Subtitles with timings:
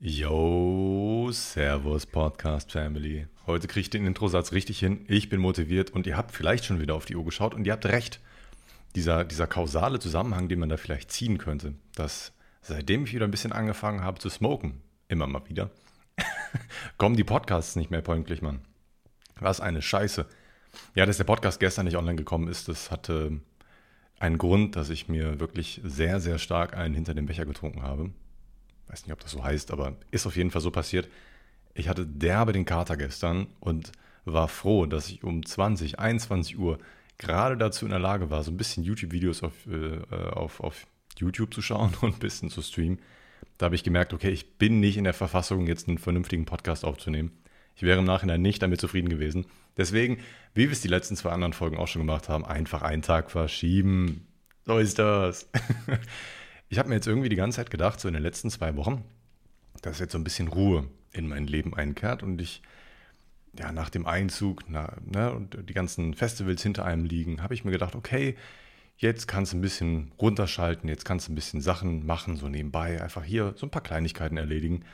[0.00, 3.26] Yo, Servus Podcast Family.
[3.48, 5.04] Heute kriege ich den Introsatz richtig hin.
[5.08, 7.72] Ich bin motiviert und ihr habt vielleicht schon wieder auf die Uhr geschaut und ihr
[7.72, 8.20] habt recht.
[8.94, 12.30] Dieser, dieser kausale Zusammenhang, den man da vielleicht ziehen könnte, dass
[12.62, 15.68] seitdem ich wieder ein bisschen angefangen habe zu smoken, immer mal wieder,
[16.96, 18.60] kommen die Podcasts nicht mehr pünktlich, Mann.
[19.40, 20.26] Was eine Scheiße.
[20.94, 23.40] Ja, dass der Podcast gestern nicht online gekommen ist, das hatte
[24.20, 28.12] einen Grund, dass ich mir wirklich sehr, sehr stark einen hinter dem Becher getrunken habe
[28.88, 31.08] weiß nicht, ob das so heißt, aber ist auf jeden Fall so passiert.
[31.74, 33.92] Ich hatte derbe den Kater gestern und
[34.24, 36.78] war froh, dass ich um 20, 21 Uhr
[37.18, 39.98] gerade dazu in der Lage war, so ein bisschen YouTube-Videos auf, äh,
[40.30, 40.86] auf, auf
[41.18, 42.98] YouTube zu schauen und ein bisschen zu streamen.
[43.58, 46.84] Da habe ich gemerkt, okay, ich bin nicht in der Verfassung, jetzt einen vernünftigen Podcast
[46.84, 47.32] aufzunehmen.
[47.74, 49.46] Ich wäre im Nachhinein nicht damit zufrieden gewesen.
[49.76, 50.18] Deswegen,
[50.54, 53.30] wie wir es die letzten zwei anderen Folgen auch schon gemacht haben, einfach einen Tag
[53.30, 54.26] verschieben.
[54.64, 55.48] So ist das.
[56.68, 59.04] Ich habe mir jetzt irgendwie die ganze Zeit gedacht, so in den letzten zwei Wochen,
[59.82, 62.62] dass jetzt so ein bisschen Ruhe in mein Leben einkehrt und ich,
[63.58, 67.64] ja, nach dem Einzug na, ne, und die ganzen Festivals hinter einem liegen, habe ich
[67.64, 68.36] mir gedacht, okay,
[68.98, 73.00] jetzt kannst du ein bisschen runterschalten, jetzt kannst du ein bisschen Sachen machen, so nebenbei,
[73.00, 74.84] einfach hier so ein paar Kleinigkeiten erledigen.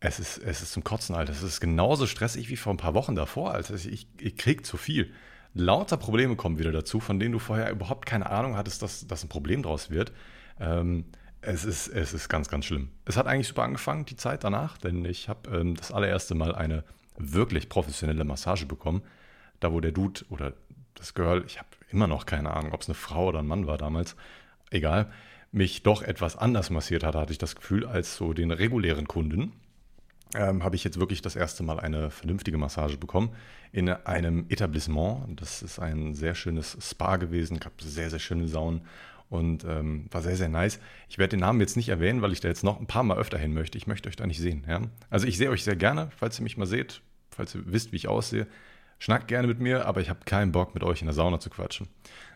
[0.00, 1.32] Es ist, es ist zum Kotzen, Alter.
[1.32, 3.52] Es ist genauso stressig wie vor ein paar Wochen davor.
[3.52, 5.12] Also ich, ich krieg zu viel.
[5.52, 9.22] Lauter Probleme kommen wieder dazu, von denen du vorher überhaupt keine Ahnung hattest, dass, dass
[9.24, 10.12] ein Problem draus wird.
[10.60, 11.04] Ähm,
[11.40, 12.90] es, ist, es ist ganz, ganz schlimm.
[13.06, 16.54] Es hat eigentlich super angefangen, die Zeit danach, denn ich habe ähm, das allererste Mal
[16.54, 16.84] eine
[17.16, 19.02] wirklich professionelle Massage bekommen.
[19.58, 20.52] Da, wo der Dude oder
[20.94, 23.66] das Girl, ich habe immer noch keine Ahnung, ob es eine Frau oder ein Mann
[23.66, 24.16] war damals,
[24.70, 25.10] egal,
[25.52, 29.52] mich doch etwas anders massiert hat, hatte ich das Gefühl, als so den regulären Kunden.
[30.36, 33.34] Ähm, habe ich jetzt wirklich das erste Mal eine vernünftige Massage bekommen
[33.72, 35.40] in einem Etablissement.
[35.40, 38.82] Das ist ein sehr schönes Spa gewesen, gab sehr, sehr schöne Saunen
[39.30, 40.80] und ähm, war sehr, sehr nice.
[41.08, 43.16] Ich werde den Namen jetzt nicht erwähnen, weil ich da jetzt noch ein paar Mal
[43.16, 43.78] öfter hin möchte.
[43.78, 44.64] Ich möchte euch da nicht sehen.
[44.68, 44.82] Ja?
[45.08, 47.00] Also ich sehe euch sehr gerne, falls ihr mich mal seht,
[47.30, 48.48] falls ihr wisst, wie ich aussehe.
[48.98, 51.48] Schnackt gerne mit mir, aber ich habe keinen Bock, mit euch in der Sauna zu
[51.48, 51.88] quatschen.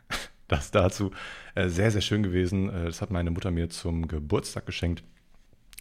[0.47, 1.11] Das dazu.
[1.55, 2.69] Äh, sehr, sehr schön gewesen.
[2.69, 5.03] Äh, das hat meine Mutter mir zum Geburtstag geschenkt.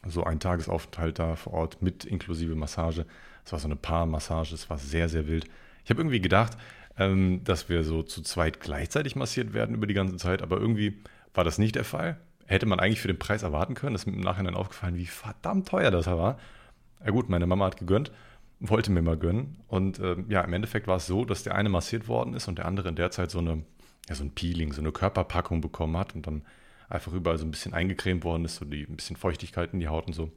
[0.08, 3.06] So ein Tagesaufenthalt da vor Ort mit inklusive Massage.
[3.44, 4.56] Es war so eine Paarmassage.
[4.56, 5.50] Es war sehr, sehr wild.
[5.84, 6.58] Ich habe irgendwie gedacht,
[6.98, 11.02] ähm, dass wir so zu zweit gleichzeitig massiert werden über die ganze Zeit, aber irgendwie
[11.34, 12.18] war das nicht der Fall.
[12.46, 13.94] Hätte man eigentlich für den Preis erwarten können.
[13.94, 16.38] Das ist mir im Nachhinein aufgefallen, wie verdammt teuer das war.
[17.04, 18.12] Ja gut, meine Mama hat gegönnt,
[18.60, 19.58] wollte mir mal gönnen.
[19.68, 22.58] Und äh, ja, im Endeffekt war es so, dass der eine massiert worden ist und
[22.58, 23.64] der andere in der Zeit so, eine,
[24.08, 26.44] ja, so ein Peeling, so eine Körperpackung bekommen hat und dann
[26.90, 29.88] einfach überall so ein bisschen eingecremt worden ist, so die, ein bisschen Feuchtigkeit in die
[29.88, 30.32] Haut und so.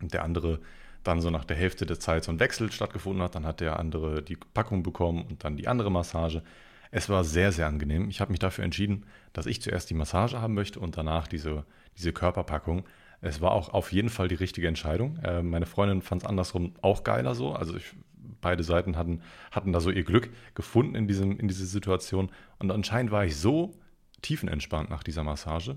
[0.00, 0.60] Und der andere
[1.04, 3.34] dann so nach der Hälfte der Zeit so ein Wechsel stattgefunden hat.
[3.34, 6.42] Dann hat der andere die Packung bekommen und dann die andere Massage.
[6.90, 8.08] Es war sehr, sehr angenehm.
[8.08, 11.64] Ich habe mich dafür entschieden, dass ich zuerst die Massage haben möchte und danach diese,
[11.96, 12.84] diese Körperpackung.
[13.20, 15.18] Es war auch auf jeden Fall die richtige Entscheidung.
[15.18, 17.52] Äh, meine Freundin fand es andersrum auch geiler so.
[17.52, 17.94] Also ich,
[18.40, 22.30] beide Seiten hatten, hatten da so ihr Glück gefunden in, diesem, in dieser Situation.
[22.58, 23.74] Und anscheinend war ich so
[24.22, 25.76] tiefenentspannt nach dieser Massage,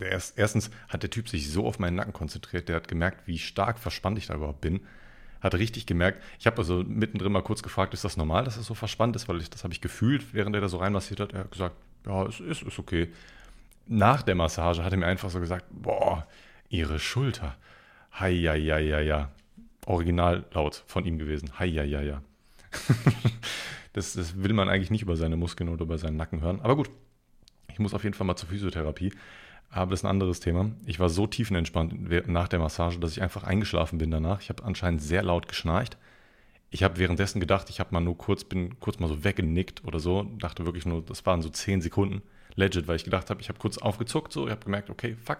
[0.00, 3.38] Erst, erstens hat der Typ sich so auf meinen Nacken konzentriert, der hat gemerkt, wie
[3.38, 4.80] stark verspannt ich da überhaupt bin.
[5.40, 8.66] Hat richtig gemerkt, ich habe also mittendrin mal kurz gefragt, ist das normal, dass es
[8.66, 11.32] so verspannt ist, weil ich, das habe ich gefühlt, während er da so reinmassiert hat.
[11.32, 13.08] Er hat gesagt, ja, es ist, ist okay.
[13.86, 16.26] Nach der Massage hat er mir einfach so gesagt, boah,
[16.70, 17.56] ihre Schulter.
[18.18, 19.30] Hei, ja, ja, ja, ja.
[19.86, 21.58] Original laut von ihm gewesen.
[21.58, 22.22] Hei, ja, ja, ja.
[23.92, 26.60] das, das will man eigentlich nicht über seine Muskeln oder über seinen Nacken hören.
[26.62, 26.90] Aber gut,
[27.68, 29.12] ich muss auf jeden Fall mal zur Physiotherapie.
[29.74, 30.70] Aber das ist ein anderes Thema.
[30.86, 34.40] Ich war so tiefenentspannt nach der Massage, dass ich einfach eingeschlafen bin danach.
[34.40, 35.98] Ich habe anscheinend sehr laut geschnarcht.
[36.70, 39.98] Ich habe währenddessen gedacht, ich habe mal nur kurz, bin kurz mal so weggenickt oder
[39.98, 40.22] so.
[40.38, 42.22] Dachte wirklich nur, das waren so 10 Sekunden.
[42.54, 44.46] Legit, weil ich gedacht habe, ich habe kurz aufgezuckt, so.
[44.46, 45.38] Ich habe gemerkt, okay, fuck,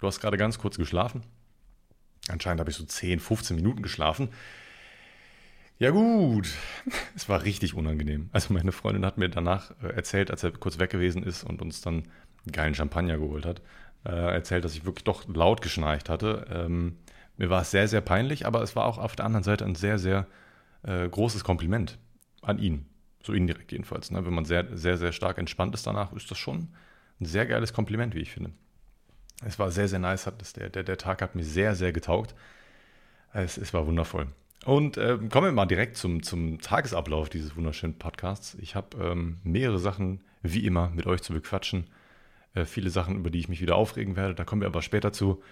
[0.00, 1.22] du hast gerade ganz kurz geschlafen.
[2.28, 4.30] Anscheinend habe ich so 10, 15 Minuten geschlafen.
[5.78, 6.48] Ja gut,
[7.14, 8.30] es war richtig unangenehm.
[8.32, 11.62] Also meine Freundin hat mir danach äh, erzählt, als er kurz weg gewesen ist und
[11.62, 12.08] uns dann
[12.52, 13.62] geilen Champagner geholt hat,
[14.04, 16.46] äh, erzählt, dass ich wirklich doch laut geschnarcht hatte.
[16.50, 16.96] Ähm,
[17.36, 19.74] mir war es sehr, sehr peinlich, aber es war auch auf der anderen Seite ein
[19.74, 20.26] sehr, sehr
[20.82, 21.98] äh, großes Kompliment
[22.42, 22.86] an ihn.
[23.22, 24.10] So indirekt jedenfalls.
[24.10, 24.24] Ne?
[24.24, 26.68] Wenn man sehr, sehr, sehr stark entspannt ist danach, ist das schon
[27.20, 28.52] ein sehr geiles Kompliment, wie ich finde.
[29.44, 30.26] Es war sehr, sehr nice.
[30.26, 32.34] Hat das, der, der, der Tag hat mir sehr, sehr getaugt.
[33.32, 34.28] Es, es war wundervoll.
[34.64, 38.56] Und äh, kommen wir mal direkt zum, zum Tagesablauf dieses wunderschönen Podcasts.
[38.60, 41.86] Ich habe ähm, mehrere Sachen, wie immer, mit euch zu bequatschen.
[42.56, 44.34] Äh, viele Sachen, über die ich mich wieder aufregen werde.
[44.34, 45.42] Da kommen wir aber später zu.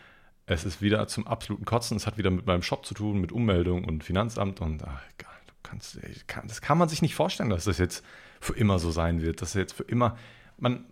[0.46, 1.96] Es ist wieder zum absoluten Kotzen.
[1.96, 4.60] Es hat wieder mit meinem Shop zu tun, mit Ummeldung und Finanzamt.
[4.60, 8.04] Und ach, du kannst, kann, das kann man sich nicht vorstellen, dass das jetzt
[8.40, 9.42] für immer so sein wird.
[9.42, 10.16] Dass jetzt für immer.
[10.58, 10.86] Man,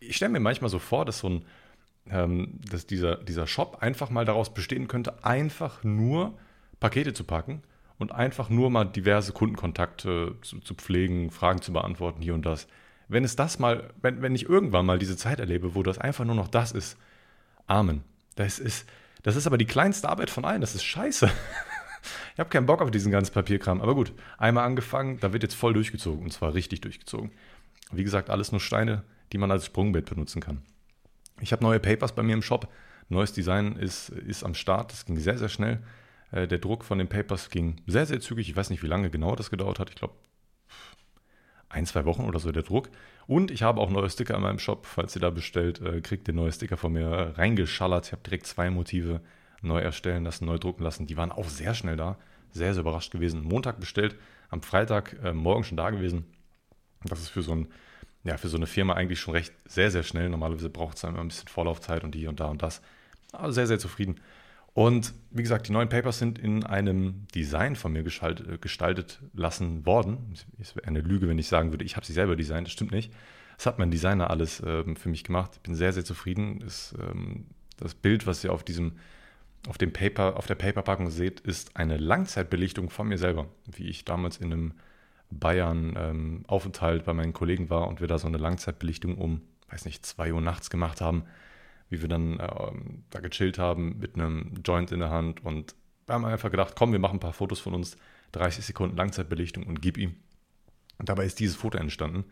[0.00, 1.44] ich stelle mir manchmal so vor, dass so ein,
[2.10, 6.36] ähm, dass dieser, dieser Shop einfach mal daraus bestehen könnte, einfach nur
[6.78, 7.62] Pakete zu packen
[7.98, 12.66] und einfach nur mal diverse Kundenkontakte zu, zu pflegen, Fragen zu beantworten, hier und das.
[13.08, 16.24] Wenn es das mal, wenn, wenn ich irgendwann mal diese Zeit erlebe, wo das einfach
[16.24, 16.96] nur noch das ist,
[17.66, 18.04] Amen.
[18.36, 18.86] Das ist,
[19.22, 20.60] das ist aber die kleinste Arbeit von allen.
[20.60, 21.30] Das ist scheiße.
[22.34, 23.80] ich habe keinen Bock auf diesen ganzen Papierkram.
[23.80, 27.30] Aber gut, einmal angefangen, da wird jetzt voll durchgezogen und zwar richtig durchgezogen.
[27.92, 29.02] Wie gesagt, alles nur Steine,
[29.32, 30.62] die man als Sprungbrett benutzen kann.
[31.40, 32.68] Ich habe neue Papers bei mir im Shop.
[33.08, 34.92] Neues Design ist, ist am Start.
[34.92, 35.82] Das ging sehr, sehr schnell.
[36.32, 38.48] Äh, der Druck von den Papers ging sehr, sehr zügig.
[38.48, 39.90] Ich weiß nicht, wie lange genau das gedauert hat.
[39.90, 40.14] Ich glaube,
[41.74, 42.88] ein, zwei Wochen oder so der Druck.
[43.26, 44.86] Und ich habe auch neue Sticker in meinem Shop.
[44.86, 48.06] Falls ihr da bestellt, äh, kriegt ihr neue Sticker von mir reingeschallert.
[48.06, 49.20] Ich habe direkt zwei Motive
[49.60, 51.06] neu erstellen lassen, neu drucken lassen.
[51.06, 52.16] Die waren auch sehr schnell da.
[52.52, 53.42] Sehr, sehr überrascht gewesen.
[53.42, 54.16] Montag bestellt,
[54.50, 56.24] am Freitag äh, morgen schon da gewesen.
[57.02, 57.68] Das ist für so, ein,
[58.22, 60.28] ja, für so eine Firma eigentlich schon recht sehr, sehr schnell.
[60.28, 62.80] Normalerweise braucht es immer ein bisschen Vorlaufzeit und hier und da und das.
[63.32, 64.20] Aber sehr, sehr zufrieden.
[64.74, 69.86] Und wie gesagt, die neuen Papers sind in einem Design von mir gestaltet, gestaltet lassen
[69.86, 70.34] worden.
[70.58, 72.66] Es wäre eine Lüge, wenn ich sagen würde, ich habe sie selber designt.
[72.66, 73.12] Das stimmt nicht.
[73.56, 75.52] Das hat mein Designer alles ähm, für mich gemacht.
[75.54, 76.60] Ich bin sehr, sehr zufrieden.
[76.60, 78.92] Ist, ähm, das Bild, was ihr auf diesem
[79.68, 84.04] auf dem Paper, auf der Paperpackung seht, ist eine Langzeitbelichtung von mir selber, wie ich
[84.04, 84.74] damals in einem
[85.30, 89.40] Bayern-Aufenthalt ähm, bei meinen Kollegen war und wir da so eine Langzeitbelichtung um,
[89.70, 91.24] weiß nicht, 2 Uhr nachts gemacht haben,
[91.90, 92.48] wie wir dann äh,
[93.10, 95.74] da gechillt haben mit einem Joint in der Hand und
[96.08, 97.96] haben einfach gedacht, komm, wir machen ein paar Fotos von uns,
[98.32, 100.16] 30 Sekunden Langzeitbelichtung und gib ihm.
[100.98, 102.24] Und dabei ist dieses Foto entstanden.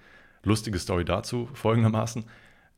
[0.43, 2.25] Lustige Story dazu, folgendermaßen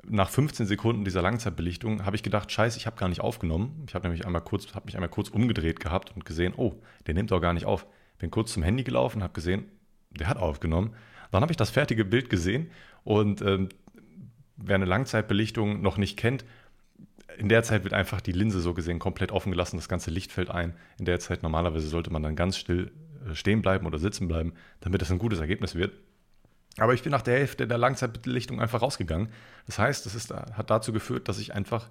[0.09, 3.85] nach 15 Sekunden dieser Langzeitbelichtung habe ich gedacht, scheiße, ich habe gar nicht aufgenommen.
[3.89, 6.75] Ich habe nämlich einmal kurz, habe mich einmal kurz umgedreht gehabt und gesehen, oh,
[7.07, 7.87] der nimmt doch gar nicht auf.
[8.19, 9.65] Bin kurz zum Handy gelaufen, habe gesehen,
[10.11, 10.95] der hat aufgenommen.
[11.31, 12.71] Dann habe ich das fertige Bild gesehen
[13.03, 13.69] und ähm,
[14.57, 16.45] wer eine Langzeitbelichtung noch nicht kennt,
[17.39, 20.33] in der Zeit wird einfach die Linse so gesehen komplett offen gelassen, das ganze Licht
[20.33, 20.75] fällt ein.
[20.99, 22.93] In der Zeit normalerweise sollte man dann ganz still
[23.29, 25.93] äh, stehen bleiben oder sitzen bleiben, damit das ein gutes Ergebnis wird.
[26.79, 29.29] Aber ich bin nach der Hälfte der Langzeitbelichtung einfach rausgegangen.
[29.67, 31.89] Das heißt, das ist, hat dazu geführt, dass ich einfach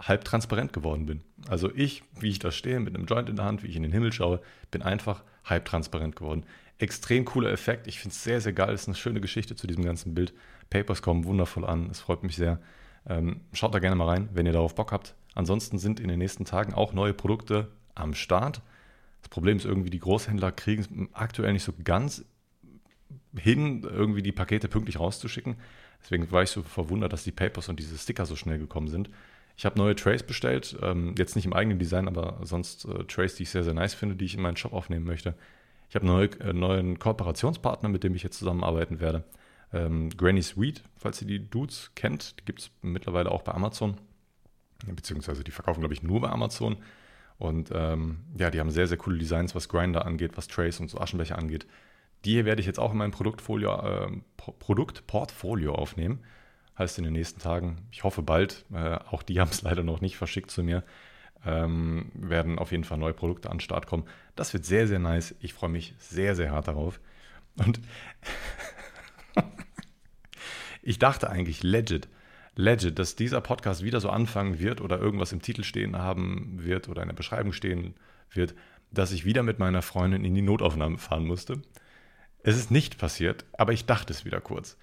[0.00, 1.22] halb transparent geworden bin.
[1.48, 3.82] Also ich, wie ich da stehe, mit einem Joint in der Hand, wie ich in
[3.82, 4.40] den Himmel schaue,
[4.70, 6.44] bin einfach halb transparent geworden.
[6.78, 7.86] Extrem cooler Effekt.
[7.86, 8.72] Ich finde es sehr, sehr geil.
[8.72, 10.32] Es ist eine schöne Geschichte zu diesem ganzen Bild.
[10.70, 11.90] Papers kommen wundervoll an.
[11.90, 12.60] Es freut mich sehr.
[13.06, 15.14] Ähm, schaut da gerne mal rein, wenn ihr darauf Bock habt.
[15.34, 18.62] Ansonsten sind in den nächsten Tagen auch neue Produkte am Start.
[19.22, 22.24] Das Problem ist irgendwie, die Großhändler kriegen es aktuell nicht so ganz
[23.36, 25.56] hin, irgendwie die Pakete pünktlich rauszuschicken.
[26.02, 29.10] Deswegen war ich so verwundert, dass die Papers und diese Sticker so schnell gekommen sind.
[29.56, 33.34] Ich habe neue Trays bestellt, ähm, jetzt nicht im eigenen Design, aber sonst äh, Trays,
[33.34, 35.34] die ich sehr, sehr nice finde, die ich in meinen Shop aufnehmen möchte.
[35.90, 39.24] Ich habe einen äh, neuen Kooperationspartner, mit dem ich jetzt zusammenarbeiten werde.
[39.72, 43.96] Ähm, Granny Sweet, falls ihr die Dudes kennt, die gibt es mittlerweile auch bei Amazon.
[44.86, 46.76] Beziehungsweise die verkaufen, glaube ich, nur bei Amazon.
[47.38, 50.88] Und ähm, ja, die haben sehr, sehr coole Designs, was Grinder angeht, was Trays und
[50.88, 51.66] so Aschenbecher angeht.
[52.24, 56.20] Die werde ich jetzt auch in meinem Produktfolio, äh, Produktportfolio aufnehmen.
[56.78, 60.00] Heißt in den nächsten Tagen, ich hoffe bald, äh, auch die haben es leider noch
[60.00, 60.84] nicht verschickt zu mir,
[61.46, 64.04] ähm, werden auf jeden Fall neue Produkte an den Start kommen.
[64.36, 65.34] Das wird sehr, sehr nice.
[65.40, 67.00] Ich freue mich sehr, sehr hart darauf.
[67.56, 67.80] Und
[70.90, 72.08] ich dachte eigentlich legit,
[72.56, 76.88] legit, dass dieser Podcast wieder so anfangen wird oder irgendwas im Titel stehen haben wird
[76.88, 77.94] oder in der Beschreibung stehen
[78.32, 78.56] wird,
[78.90, 81.62] dass ich wieder mit meiner Freundin in die Notaufnahme fahren musste.
[82.42, 84.76] Es ist nicht passiert, aber ich dachte es wieder kurz.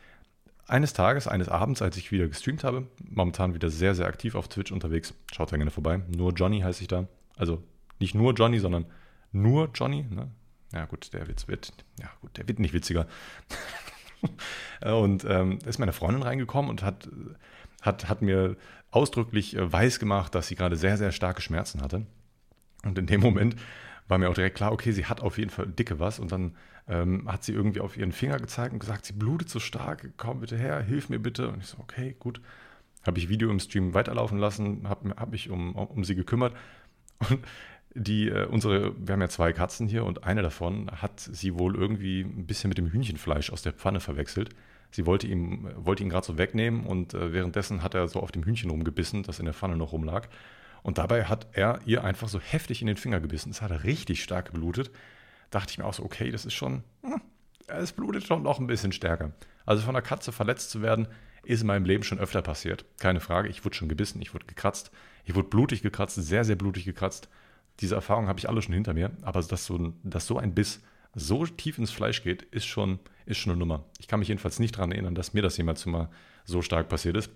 [0.65, 4.47] Eines Tages, eines Abends, als ich wieder gestreamt habe, momentan wieder sehr, sehr aktiv auf
[4.47, 5.99] Twitch unterwegs, schaut da gerne vorbei.
[6.07, 7.09] Nur Johnny heiße ich da.
[7.35, 7.61] Also
[7.99, 8.85] nicht nur Johnny, sondern
[9.33, 10.05] nur Johnny.
[10.09, 10.31] Ne?
[10.71, 13.07] Ja, gut, der Witz wird, ja, gut, der wird nicht witziger.
[14.81, 17.09] und ähm, ist meine Freundin reingekommen und hat,
[17.81, 18.55] hat, hat mir
[18.91, 22.05] ausdrücklich äh, weiß gemacht, dass sie gerade sehr, sehr starke Schmerzen hatte.
[22.83, 23.55] Und in dem Moment
[24.07, 26.19] war mir auch direkt klar, okay, sie hat auf jeden Fall dicke was.
[26.19, 26.55] Und dann
[26.87, 30.39] ähm, hat sie irgendwie auf ihren Finger gezeigt und gesagt, sie blutet so stark, komm
[30.39, 31.49] bitte her, hilf mir bitte.
[31.49, 32.41] Und ich so, okay, gut.
[33.05, 36.53] Habe ich Video im Stream weiterlaufen lassen, habe hab mich um, um sie gekümmert.
[37.29, 37.39] Und
[37.97, 41.75] die, äh, unsere, wir haben ja zwei Katzen hier und eine davon hat sie wohl
[41.75, 44.49] irgendwie ein bisschen mit dem Hühnchenfleisch aus der Pfanne verwechselt.
[44.91, 48.31] Sie wollte ihn, wollte ihn gerade so wegnehmen und äh, währenddessen hat er so auf
[48.31, 50.27] dem Hühnchen rumgebissen, das in der Pfanne noch rumlag.
[50.83, 53.49] Und dabei hat er ihr einfach so heftig in den Finger gebissen.
[53.49, 54.91] Es hat richtig stark geblutet.
[55.49, 57.21] Dachte ich mir auch so, okay, das ist schon, hm,
[57.67, 59.31] es blutet schon noch ein bisschen stärker.
[59.65, 61.07] Also von einer Katze verletzt zu werden,
[61.43, 62.85] ist in meinem Leben schon öfter passiert.
[62.99, 64.91] Keine Frage, ich wurde schon gebissen, ich wurde gekratzt.
[65.25, 67.29] Ich wurde blutig gekratzt, sehr, sehr blutig gekratzt.
[67.79, 69.11] Diese Erfahrung habe ich alle schon hinter mir.
[69.21, 70.81] Aber dass so, dass so ein Biss
[71.13, 73.83] so tief ins Fleisch geht, ist schon, ist schon eine Nummer.
[73.99, 76.09] Ich kann mich jedenfalls nicht daran erinnern, dass mir das jemals mal
[76.45, 77.29] so stark passiert ist.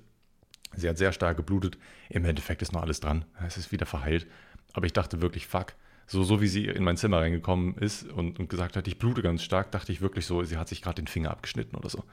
[0.75, 1.77] Sie hat sehr stark geblutet.
[2.09, 3.25] Im Endeffekt ist noch alles dran.
[3.45, 4.27] Es ist wieder verheilt.
[4.73, 5.73] Aber ich dachte wirklich, fuck.
[6.07, 9.21] So, so wie sie in mein Zimmer reingekommen ist und, und gesagt hat, ich blute
[9.21, 12.03] ganz stark, dachte ich wirklich so, sie hat sich gerade den Finger abgeschnitten oder so.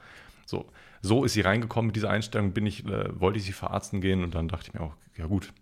[0.45, 0.65] So,
[1.01, 4.23] so ist sie reingekommen mit dieser Einstellung, bin ich, äh, wollte ich sie verarzten gehen
[4.23, 5.53] und dann dachte ich mir auch, ja gut,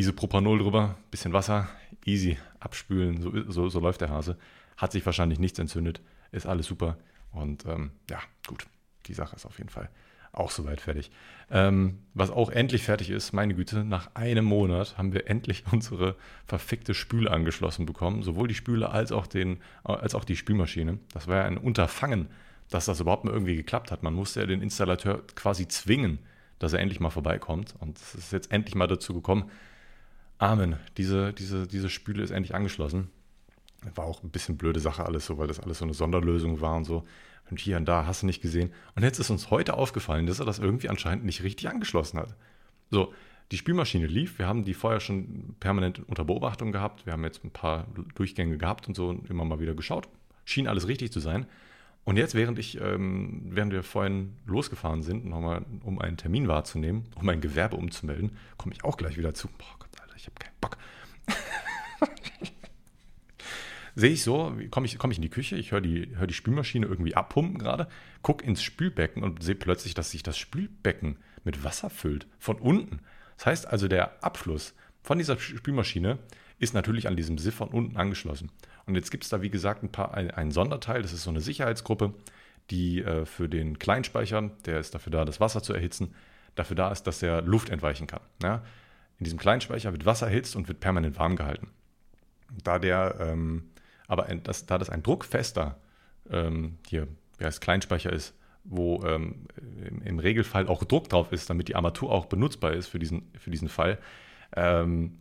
[0.00, 1.68] Isopropanol drüber, bisschen Wasser,
[2.06, 4.38] easy, abspülen, so, so, so läuft der Hase.
[4.76, 6.00] Hat sich wahrscheinlich nichts entzündet,
[6.32, 6.96] ist alles super
[7.32, 8.66] und ähm, ja, gut,
[9.06, 9.90] die Sache ist auf jeden Fall
[10.32, 11.10] auch soweit fertig.
[11.50, 16.16] Ähm, was auch endlich fertig ist, meine Güte, nach einem Monat haben wir endlich unsere
[16.46, 18.22] verfickte Spüle angeschlossen bekommen.
[18.22, 20.98] Sowohl die Spüle als auch, den, als auch die Spülmaschine.
[21.12, 22.28] Das war ja ein Unterfangen,
[22.68, 24.02] dass das überhaupt mal irgendwie geklappt hat.
[24.02, 26.20] Man musste ja den Installateur quasi zwingen,
[26.60, 27.74] dass er endlich mal vorbeikommt.
[27.80, 29.50] Und es ist jetzt endlich mal dazu gekommen.
[30.40, 30.76] Amen.
[30.96, 33.10] Diese, diese, diese Spüle ist endlich angeschlossen.
[33.94, 36.76] War auch ein bisschen blöde Sache alles so, weil das alles so eine Sonderlösung war
[36.76, 37.04] und so
[37.50, 38.72] und hier und da hast du nicht gesehen.
[38.94, 42.34] Und jetzt ist uns heute aufgefallen, dass er das irgendwie anscheinend nicht richtig angeschlossen hat.
[42.90, 43.12] So,
[43.50, 44.38] die Spülmaschine lief.
[44.38, 47.04] Wir haben die vorher schon permanent unter Beobachtung gehabt.
[47.04, 50.08] Wir haben jetzt ein paar Durchgänge gehabt und so und immer mal wieder geschaut.
[50.46, 51.44] Schien alles richtig zu sein.
[52.04, 57.04] Und jetzt, während ich, ähm, während wir vorhin losgefahren sind, nochmal, um einen Termin wahrzunehmen,
[57.16, 59.48] um ein Gewerbe umzumelden, komme ich auch gleich wieder zu.
[59.58, 59.79] Boah
[60.20, 60.76] ich habe keinen Bock.
[63.94, 66.34] sehe ich so, komme ich, komm ich in die Küche, ich höre die, hör die
[66.34, 67.88] Spülmaschine irgendwie abpumpen gerade,
[68.22, 73.00] gucke ins Spülbecken und sehe plötzlich, dass sich das Spülbecken mit Wasser füllt, von unten.
[73.36, 76.18] Das heißt also, der Abfluss von dieser Spülmaschine
[76.58, 78.50] ist natürlich an diesem Siff von unten angeschlossen.
[78.84, 81.30] Und jetzt gibt es da, wie gesagt, ein paar, ein, ein, Sonderteil, das ist so
[81.30, 82.12] eine Sicherheitsgruppe,
[82.70, 86.14] die äh, für den Kleinspeicher, der ist dafür da, das Wasser zu erhitzen,
[86.54, 88.20] dafür da ist, dass er Luft entweichen kann.
[88.42, 88.62] Ja?
[89.20, 91.68] In diesem Kleinspeicher wird Wasser erhitzt und wird permanent warm gehalten.
[92.64, 93.70] Da der ähm,
[94.08, 95.78] aber ein, das, da das ein druckfester
[96.30, 97.06] ähm, hier,
[97.38, 98.34] wie heißt Kleinspeicher ist,
[98.64, 99.46] wo ähm,
[99.86, 103.30] im, im, Regelfall auch Druck drauf ist, damit die Armatur auch benutzbar ist für diesen,
[103.38, 103.98] für diesen Fall,
[104.56, 105.18] ähm,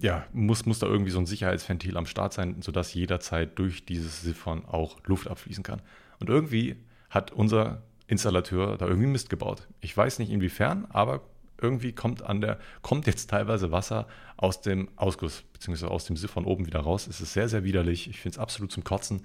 [0.00, 4.22] ja, muss, muss da irgendwie so ein Sicherheitsventil am Start sein, sodass jederzeit durch dieses
[4.22, 5.80] Siphon auch Luft abfließen kann.
[6.18, 6.76] Und irgendwie
[7.10, 9.68] hat unser Installateur da irgendwie Mist gebaut.
[9.80, 11.20] Ich weiß nicht inwiefern, aber
[11.62, 16.44] irgendwie kommt an der, kommt jetzt teilweise Wasser aus dem Ausguss, beziehungsweise aus dem Siphon
[16.44, 17.06] oben wieder raus.
[17.06, 18.08] Es ist sehr, sehr widerlich.
[18.08, 19.22] Ich finde es absolut zum Kotzen.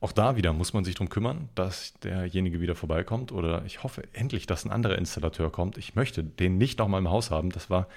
[0.00, 3.32] Auch da wieder muss man sich darum kümmern, dass derjenige wieder vorbeikommt.
[3.32, 5.76] Oder ich hoffe endlich, dass ein anderer Installateur kommt.
[5.76, 7.50] Ich möchte den nicht nochmal im Haus haben.
[7.50, 7.88] Das war,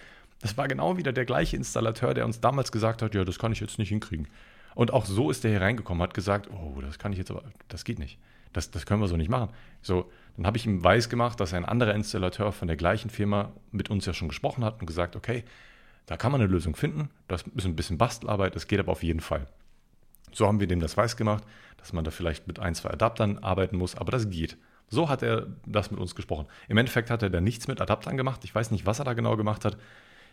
[0.41, 3.51] das war genau wieder der gleiche Installateur, der uns damals gesagt hat, ja, das kann
[3.51, 4.27] ich jetzt nicht hinkriegen.
[4.73, 7.43] Und auch so ist der hier reingekommen, hat gesagt, oh, das kann ich jetzt aber,
[7.67, 8.17] das geht nicht.
[8.53, 9.49] Das, das können wir so nicht machen.
[9.81, 13.51] So, dann habe ich ihm weiß gemacht, dass ein anderer Installateur von der gleichen Firma
[13.71, 15.43] mit uns ja schon gesprochen hat und gesagt, okay,
[16.05, 17.09] da kann man eine Lösung finden.
[17.27, 19.47] Das ist ein bisschen Bastelarbeit, das geht aber auf jeden Fall.
[20.31, 21.43] So haben wir dem das weiß gemacht,
[21.77, 24.57] dass man da vielleicht mit ein, zwei Adaptern arbeiten muss, aber das geht.
[24.87, 26.47] So hat er das mit uns gesprochen.
[26.67, 28.41] Im Endeffekt hat er da nichts mit Adaptern gemacht.
[28.43, 29.77] Ich weiß nicht, was er da genau gemacht hat.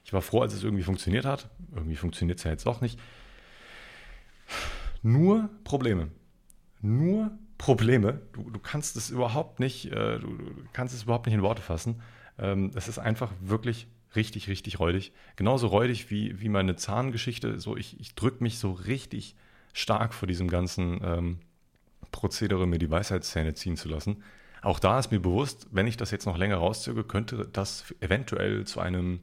[0.04, 1.48] Ich war froh, als es irgendwie funktioniert hat.
[1.74, 2.98] Irgendwie funktioniert es ja jetzt doch nicht.
[5.02, 6.08] Nur Probleme.
[6.80, 8.20] Nur Probleme.
[8.32, 11.60] Du, du kannst es überhaupt nicht, äh, du, du, kannst es überhaupt nicht in Worte
[11.60, 12.00] fassen.
[12.38, 15.12] Ähm, es ist einfach wirklich richtig, richtig räudig.
[15.36, 17.58] Genauso räudig wie, wie meine Zahngeschichte.
[17.58, 19.34] So, ich, ich drücke mich so richtig
[19.72, 21.38] stark vor diesem ganzen ähm,
[22.12, 24.22] Prozedere, mir die Weisheitszähne ziehen zu lassen.
[24.62, 28.66] Auch da ist mir bewusst, wenn ich das jetzt noch länger rauszöge, könnte das eventuell
[28.66, 29.20] zu einem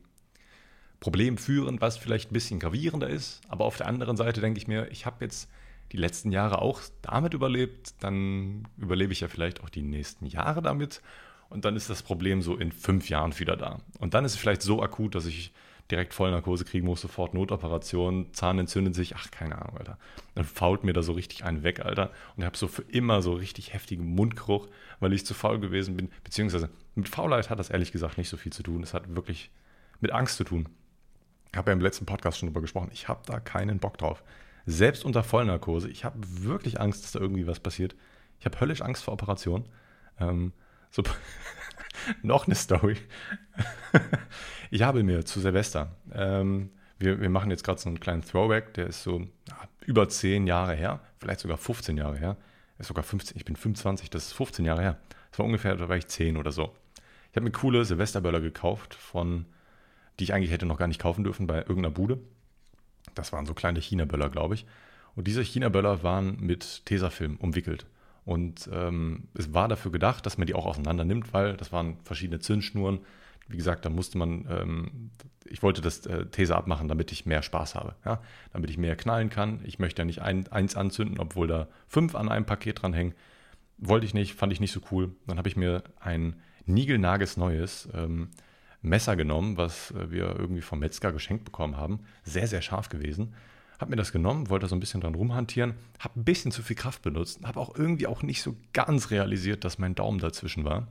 [0.99, 3.41] Problem führen, was vielleicht ein bisschen gravierender ist.
[3.47, 5.49] Aber auf der anderen Seite denke ich mir, ich habe jetzt
[5.91, 10.61] die letzten Jahre auch damit überlebt, dann überlebe ich ja vielleicht auch die nächsten Jahre
[10.61, 11.01] damit.
[11.49, 13.79] Und dann ist das Problem so in fünf Jahren wieder da.
[13.99, 15.53] Und dann ist es vielleicht so akut, dass ich
[15.91, 19.99] direkt Vollnarkose kriegen muss, sofort Notoperation, Zahn entzündet sich, ach, keine Ahnung, Alter.
[20.33, 22.09] Dann fault mir da so richtig einen weg, Alter.
[22.35, 24.67] Und ich habe so für immer so richtig heftigen Mundgeruch,
[24.99, 26.09] weil ich zu faul gewesen bin.
[26.23, 28.81] Beziehungsweise mit Faulheit hat das ehrlich gesagt nicht so viel zu tun.
[28.81, 29.51] Es hat wirklich
[30.01, 30.67] mit Angst zu tun.
[31.51, 32.89] Ich habe ja im letzten Podcast schon darüber gesprochen.
[32.91, 34.23] Ich habe da keinen Bock drauf
[34.65, 35.89] selbst unter Vollnarkose.
[35.89, 37.95] Ich habe wirklich Angst, dass da irgendwie was passiert.
[38.39, 39.65] Ich habe höllisch Angst vor Operationen.
[40.19, 40.53] Ähm,
[40.91, 41.03] so,
[42.21, 42.97] noch eine Story.
[44.71, 48.73] ich habe mir zu Silvester, ähm, wir, wir machen jetzt gerade so einen kleinen Throwback,
[48.73, 52.37] der ist so ja, über 10 Jahre her, vielleicht sogar 15 Jahre her.
[52.77, 54.97] Ist sogar 15, ich bin 25, das ist 15 Jahre her.
[55.29, 56.75] Das war ungefähr, da war ich 10 oder so.
[57.31, 59.45] Ich habe mir coole Silvesterböller gekauft, von,
[60.19, 62.19] die ich eigentlich hätte noch gar nicht kaufen dürfen bei irgendeiner Bude.
[63.13, 64.65] Das waren so kleine China-Böller, glaube ich.
[65.15, 67.85] Und diese China-Böller waren mit Tesafilm umwickelt.
[68.25, 71.97] Und ähm, es war dafür gedacht, dass man die auch auseinander nimmt, weil das waren
[72.03, 72.99] verschiedene Zündschnuren.
[73.47, 75.11] Wie gesagt, da musste man, ähm,
[75.45, 78.19] ich wollte das äh, Tesa abmachen, damit ich mehr Spaß habe, ja?
[78.51, 79.59] damit ich mehr knallen kann.
[79.63, 83.13] Ich möchte ja nicht ein, eins anzünden, obwohl da fünf an einem Paket dran hängen.
[83.77, 85.15] Wollte ich nicht, fand ich nicht so cool.
[85.27, 88.29] Dann habe ich mir ein niegelnagesneues ähm,
[88.85, 91.99] Messer genommen, was äh, wir irgendwie vom Metzger geschenkt bekommen haben.
[92.23, 93.33] Sehr, sehr scharf gewesen.
[93.79, 96.77] Hab mir das genommen, wollte so ein bisschen dran rumhantieren, hab ein bisschen zu viel
[96.77, 100.87] Kraft benutzt, hab auch irgendwie auch nicht so ganz realisiert, dass mein Daumen dazwischen war.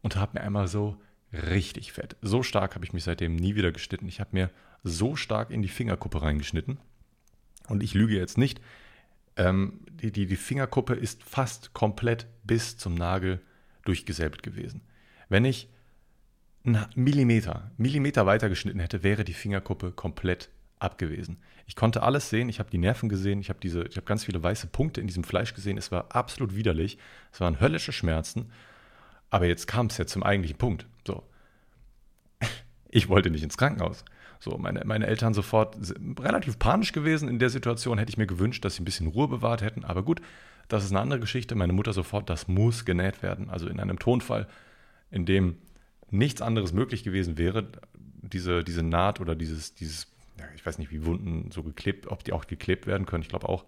[0.00, 0.96] Und hab mir einmal so
[1.32, 4.08] richtig fett, so stark habe ich mich seitdem nie wieder geschnitten.
[4.08, 4.50] Ich habe mir
[4.82, 6.78] so stark in die Fingerkuppe reingeschnitten.
[7.68, 8.60] Und ich lüge jetzt nicht.
[9.36, 13.42] Ähm, die, die, die Fingerkuppe ist fast komplett bis zum Nagel
[13.84, 14.82] durchgesäbt gewesen.
[15.28, 15.68] Wenn ich
[16.68, 20.48] einen Millimeter, Millimeter weiter geschnitten hätte, wäre die Fingerkuppe komplett
[20.78, 21.38] abgewesen.
[21.66, 24.68] Ich konnte alles sehen, ich habe die Nerven gesehen, ich habe diese, ganz viele weiße
[24.68, 25.76] Punkte in diesem Fleisch gesehen.
[25.76, 26.98] Es war absolut widerlich.
[27.32, 28.50] Es waren höllische Schmerzen.
[29.30, 30.86] Aber jetzt kam es ja zum eigentlichen Punkt.
[31.06, 31.22] So.
[32.90, 34.02] Ich wollte nicht ins Krankenhaus.
[34.40, 35.76] So, meine, meine Eltern sofort
[36.20, 37.98] relativ panisch gewesen in der Situation.
[37.98, 39.84] Hätte ich mir gewünscht, dass sie ein bisschen Ruhe bewahrt hätten.
[39.84, 40.22] Aber gut,
[40.68, 41.54] das ist eine andere Geschichte.
[41.54, 43.50] Meine Mutter sofort, das muss genäht werden.
[43.50, 44.48] Also in einem Tonfall,
[45.10, 45.58] in dem
[46.10, 47.68] nichts anderes möglich gewesen wäre,
[48.22, 50.06] diese, diese Naht oder dieses, dieses,
[50.38, 53.28] ja, ich weiß nicht, wie Wunden so geklebt, ob die auch geklebt werden können, ich
[53.28, 53.64] glaube auch.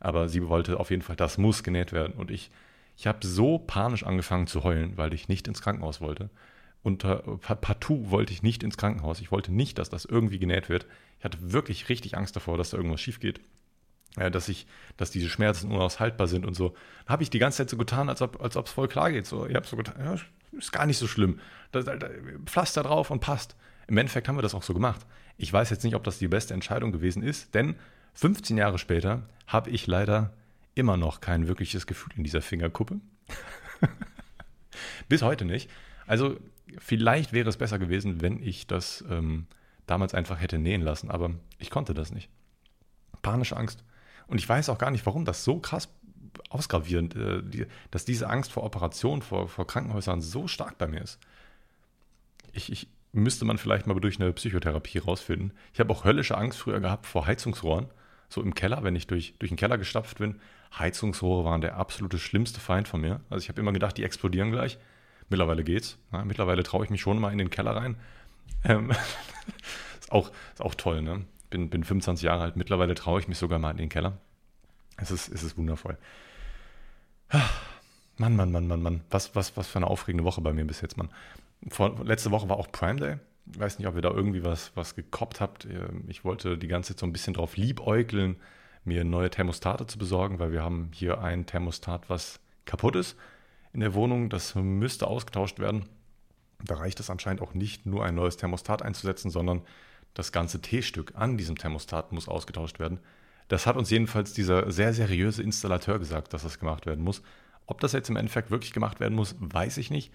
[0.00, 2.14] Aber sie wollte auf jeden Fall, das muss genäht werden.
[2.14, 2.50] Und ich,
[2.96, 6.30] ich habe so panisch angefangen zu heulen, weil ich nicht ins Krankenhaus wollte.
[6.82, 7.00] Und
[7.42, 9.20] partout wollte ich nicht ins Krankenhaus.
[9.20, 10.86] Ich wollte nicht, dass das irgendwie genäht wird.
[11.18, 13.40] Ich hatte wirklich richtig Angst davor, dass da irgendwas schief geht.
[14.16, 16.74] Ja, dass ich, dass diese Schmerzen unaushaltbar sind und so.
[17.06, 19.26] Da habe ich die ganze Zeit so getan, als ob als es voll klar geht.
[19.26, 20.16] So, ich habe so getan, ja,
[20.58, 21.40] ist gar nicht so schlimm.
[21.72, 22.08] Da, da,
[22.46, 23.56] Pflaster drauf und passt.
[23.86, 25.06] Im Endeffekt haben wir das auch so gemacht.
[25.36, 27.76] Ich weiß jetzt nicht, ob das die beste Entscheidung gewesen ist, denn
[28.14, 30.32] 15 Jahre später habe ich leider
[30.74, 33.00] immer noch kein wirkliches Gefühl in dieser Fingerkuppe.
[35.08, 35.70] Bis heute nicht.
[36.06, 36.36] Also
[36.78, 39.46] vielleicht wäre es besser gewesen, wenn ich das ähm,
[39.86, 42.28] damals einfach hätte nähen lassen, aber ich konnte das nicht.
[43.22, 43.84] Panische Angst.
[44.28, 45.88] Und ich weiß auch gar nicht, warum das so krass
[46.50, 51.02] ausgravierend, äh, die, dass diese Angst vor Operationen, vor, vor Krankenhäusern so stark bei mir
[51.02, 51.18] ist.
[52.52, 55.52] Ich, ich müsste man vielleicht mal durch eine Psychotherapie rausfinden.
[55.72, 57.88] Ich habe auch höllische Angst früher gehabt vor Heizungsrohren.
[58.28, 60.38] So im Keller, wenn ich durch, durch den Keller gestapft bin.
[60.78, 63.20] Heizungsrohre waren der absolute schlimmste Feind von mir.
[63.30, 64.78] Also ich habe immer gedacht, die explodieren gleich.
[65.30, 65.98] Mittlerweile geht's.
[66.12, 67.96] Ja, mittlerweile traue ich mich schon mal in den Keller rein.
[68.64, 68.90] Ähm,
[70.00, 71.24] ist, auch, ist auch toll, ne?
[71.48, 72.56] Bin, bin 25 Jahre alt.
[72.56, 74.18] Mittlerweile traue ich mich sogar mal in den Keller.
[74.98, 75.96] Es ist, es ist wundervoll.
[78.18, 79.00] Mann, Mann, Mann, Mann, Mann.
[79.10, 81.10] Was, was, was für eine aufregende Woche bei mir bis jetzt, Mann.
[81.68, 83.16] Vor, letzte Woche war auch Prime Day.
[83.52, 85.64] Ich weiß nicht, ob ihr da irgendwie was, was gekoppt habt.
[85.64, 88.36] Ähm, ich wollte die ganze Zeit so ein bisschen drauf liebäugeln,
[88.84, 93.16] mir neue Thermostate zu besorgen, weil wir haben hier ein Thermostat, was kaputt ist
[93.72, 94.30] in der Wohnung.
[94.30, 95.86] Das müsste ausgetauscht werden.
[96.64, 99.62] Da reicht es anscheinend auch nicht, nur ein neues Thermostat einzusetzen, sondern
[100.14, 102.98] das ganze T-Stück an diesem Thermostat muss ausgetauscht werden.
[103.48, 107.22] Das hat uns jedenfalls dieser sehr seriöse Installateur gesagt, dass das gemacht werden muss.
[107.66, 110.12] Ob das jetzt im Endeffekt wirklich gemacht werden muss, weiß ich nicht.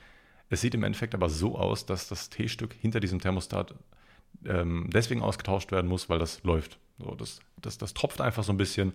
[0.50, 3.74] Es sieht im Endeffekt aber so aus, dass das T-Stück hinter diesem Thermostat
[4.46, 6.80] ähm, deswegen ausgetauscht werden muss, weil das läuft.
[7.00, 8.94] So, das, das, das tropft einfach so ein bisschen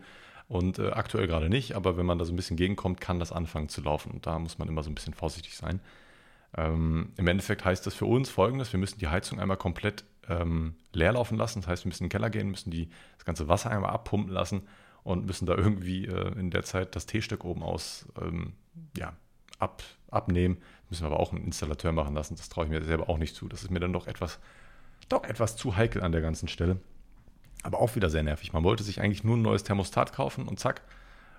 [0.48, 3.32] und äh, aktuell gerade nicht, aber wenn man da so ein bisschen gegenkommt, kann das
[3.32, 4.12] anfangen zu laufen.
[4.12, 5.80] Und da muss man immer so ein bisschen vorsichtig sein.
[6.56, 10.74] Ähm, Im Endeffekt heißt das für uns folgendes: Wir müssen die Heizung einmal komplett ähm,
[10.92, 11.38] leer lassen.
[11.38, 14.32] Das heißt, wir müssen in den Keller gehen, müssen die, das ganze Wasser einmal abpumpen
[14.32, 14.62] lassen
[15.02, 18.52] und müssen da irgendwie äh, in der Zeit das T-Stück oben aus ähm,
[18.96, 19.14] ja,
[19.58, 20.58] ab, abnehmen.
[20.90, 22.36] Müssen wir aber auch einen Installateur machen lassen.
[22.36, 23.48] Das traue ich mir selber auch nicht zu.
[23.48, 24.38] Das ist mir dann doch etwas,
[25.08, 26.80] doch etwas zu heikel an der ganzen Stelle.
[27.62, 28.52] Aber auch wieder sehr nervig.
[28.52, 30.82] Man wollte sich eigentlich nur ein neues Thermostat kaufen und zack,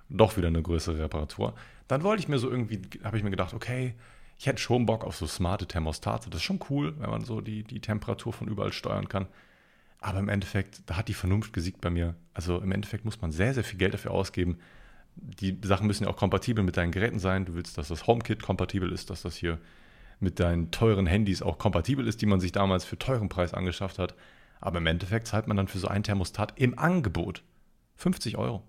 [0.10, 1.54] doch wieder eine größere Reparatur.
[1.88, 3.96] Dann wollte ich mir so irgendwie, habe ich mir gedacht, okay,
[4.40, 6.30] ich hätte schon Bock auf so smarte Thermostate.
[6.30, 9.28] Das ist schon cool, wenn man so die, die Temperatur von überall steuern kann.
[10.00, 12.16] Aber im Endeffekt, da hat die Vernunft gesiegt bei mir.
[12.34, 14.58] Also im Endeffekt muss man sehr, sehr viel Geld dafür ausgeben.
[15.18, 17.44] Die Sachen müssen ja auch kompatibel mit deinen Geräten sein.
[17.44, 19.60] Du willst, dass das HomeKit kompatibel ist, dass das hier
[20.22, 24.00] mit deinen teuren Handys auch kompatibel ist, die man sich damals für teuren Preis angeschafft
[24.00, 24.16] hat.
[24.62, 27.44] Aber im Endeffekt zahlt man dann für so ein Thermostat im Angebot
[27.96, 28.64] 50 Euro.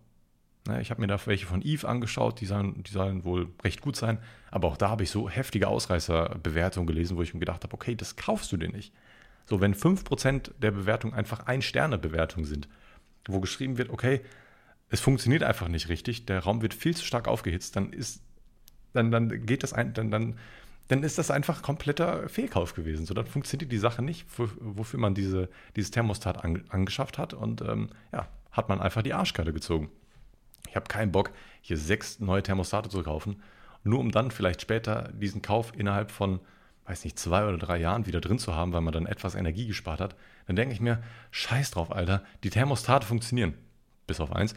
[0.81, 3.97] Ich habe mir da welche von Eve angeschaut, die sollen, die sollen wohl recht gut
[3.97, 4.19] sein.
[4.51, 7.95] Aber auch da habe ich so heftige Ausreißerbewertungen gelesen, wo ich mir gedacht habe, okay,
[7.95, 8.93] das kaufst du dir nicht.
[9.49, 12.69] So, wenn 5% der Bewertungen einfach Ein-Sterne-Bewertungen sind,
[13.27, 14.21] wo geschrieben wird, okay,
[14.91, 18.23] es funktioniert einfach nicht richtig, der Raum wird viel zu stark aufgehitzt, dann ist,
[18.93, 20.37] dann, dann geht das ein, dann, dann
[20.91, 23.07] dann ist das einfach kompletter Fehlkauf gewesen.
[23.07, 27.33] So, dann funktioniert die Sache nicht, wofür man diese, dieses Thermostat an, angeschafft hat.
[27.33, 29.89] Und ähm, ja, hat man einfach die Arschkarte gezogen.
[30.71, 33.43] Ich habe keinen Bock, hier sechs neue Thermostate zu kaufen,
[33.83, 36.39] nur um dann vielleicht später diesen Kauf innerhalb von,
[36.87, 39.67] weiß nicht, zwei oder drei Jahren wieder drin zu haben, weil man dann etwas Energie
[39.67, 40.15] gespart hat.
[40.47, 41.03] Dann denke ich mir,
[41.33, 43.55] scheiß drauf, Alter, die Thermostate funktionieren.
[44.07, 44.55] Bis auf eins.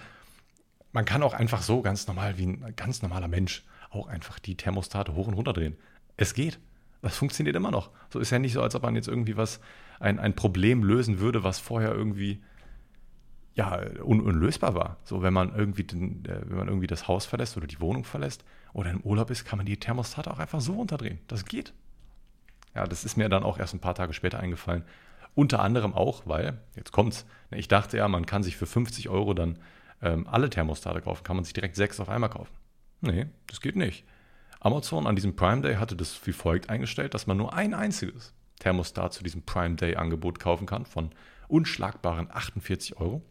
[0.91, 4.55] Man kann auch einfach so ganz normal wie ein ganz normaler Mensch auch einfach die
[4.55, 5.77] Thermostate hoch und runter drehen.
[6.15, 6.59] Es geht.
[7.01, 7.89] Das funktioniert immer noch.
[8.09, 9.59] So ist ja nicht so, als ob man jetzt irgendwie was,
[9.99, 12.43] ein, ein Problem lösen würde, was vorher irgendwie
[13.55, 14.97] ja, un unlösbar war.
[15.03, 18.03] So, wenn man irgendwie den, äh, wenn man irgendwie das Haus verlässt oder die Wohnung
[18.03, 21.19] verlässt oder im Urlaub ist, kann man die Thermostate auch einfach so runterdrehen.
[21.27, 21.73] Das geht.
[22.75, 24.83] Ja, das ist mir dann auch erst ein paar Tage später eingefallen.
[25.35, 29.09] Unter anderem auch, weil, jetzt kommt's, ne, ich dachte ja, man kann sich für 50
[29.09, 29.59] Euro dann
[30.01, 32.53] ähm, alle Thermostate kaufen, kann man sich direkt sechs auf einmal kaufen.
[33.01, 34.05] Nee, das geht nicht.
[34.59, 38.33] Amazon an diesem Prime Day hatte das wie folgt eingestellt, dass man nur ein einziges
[38.59, 41.11] Thermostat zu diesem Prime Day Angebot kaufen kann von
[41.47, 43.21] unschlagbaren 48 Euro,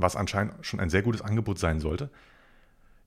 [0.00, 2.10] was anscheinend schon ein sehr gutes Angebot sein sollte.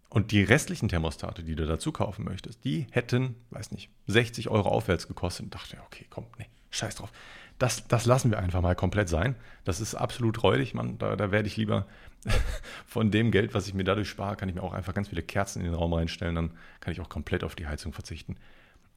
[0.09, 4.67] Und die restlichen Thermostate, die du dazu kaufen möchtest, die hätten, weiß nicht, 60 Euro
[4.67, 5.45] aufwärts gekostet.
[5.45, 7.13] Und dachte, okay, komm, nee, scheiß drauf.
[7.59, 9.35] Das, das lassen wir einfach mal komplett sein.
[9.63, 10.97] Das ist absolut räudig, man.
[10.97, 11.87] Da, da werde ich lieber
[12.85, 15.21] von dem Geld, was ich mir dadurch spare, kann ich mir auch einfach ganz viele
[15.21, 16.35] Kerzen in den Raum reinstellen.
[16.35, 16.51] Dann
[16.81, 18.35] kann ich auch komplett auf die Heizung verzichten.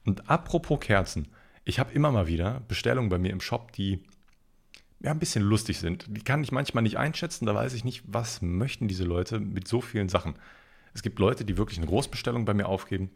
[0.03, 1.29] Und apropos Kerzen,
[1.63, 4.03] ich habe immer mal wieder Bestellungen bei mir im Shop, die
[5.01, 6.05] ja, ein bisschen lustig sind.
[6.09, 7.45] Die kann ich manchmal nicht einschätzen.
[7.45, 10.35] Da weiß ich nicht, was möchten diese Leute mit so vielen Sachen.
[10.93, 13.11] Es gibt Leute, die wirklich eine Großbestellung bei mir aufgeben,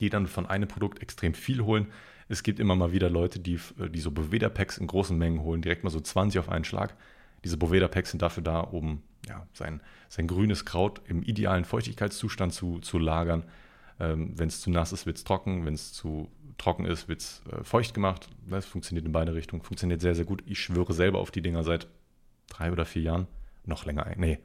[0.00, 1.86] die dann von einem Produkt extrem viel holen.
[2.28, 5.84] Es gibt immer mal wieder Leute, die, die so Boveda-Packs in großen Mengen holen, direkt
[5.84, 6.96] mal so 20 auf einen Schlag.
[7.44, 12.80] Diese Boveda-Packs sind dafür da, um ja, sein, sein grünes Kraut im idealen Feuchtigkeitszustand zu,
[12.80, 13.44] zu lagern.
[14.00, 15.64] Ähm, wenn es zu nass ist, wird es trocken.
[15.64, 18.28] Wenn es zu trocken ist, wird es äh, feucht gemacht.
[18.48, 19.62] Das funktioniert in beide Richtungen.
[19.62, 20.42] Funktioniert sehr, sehr gut.
[20.46, 21.86] Ich schwöre selber auf die Dinger seit
[22.48, 23.26] drei oder vier Jahren.
[23.64, 24.06] Noch länger.
[24.16, 24.38] Nee,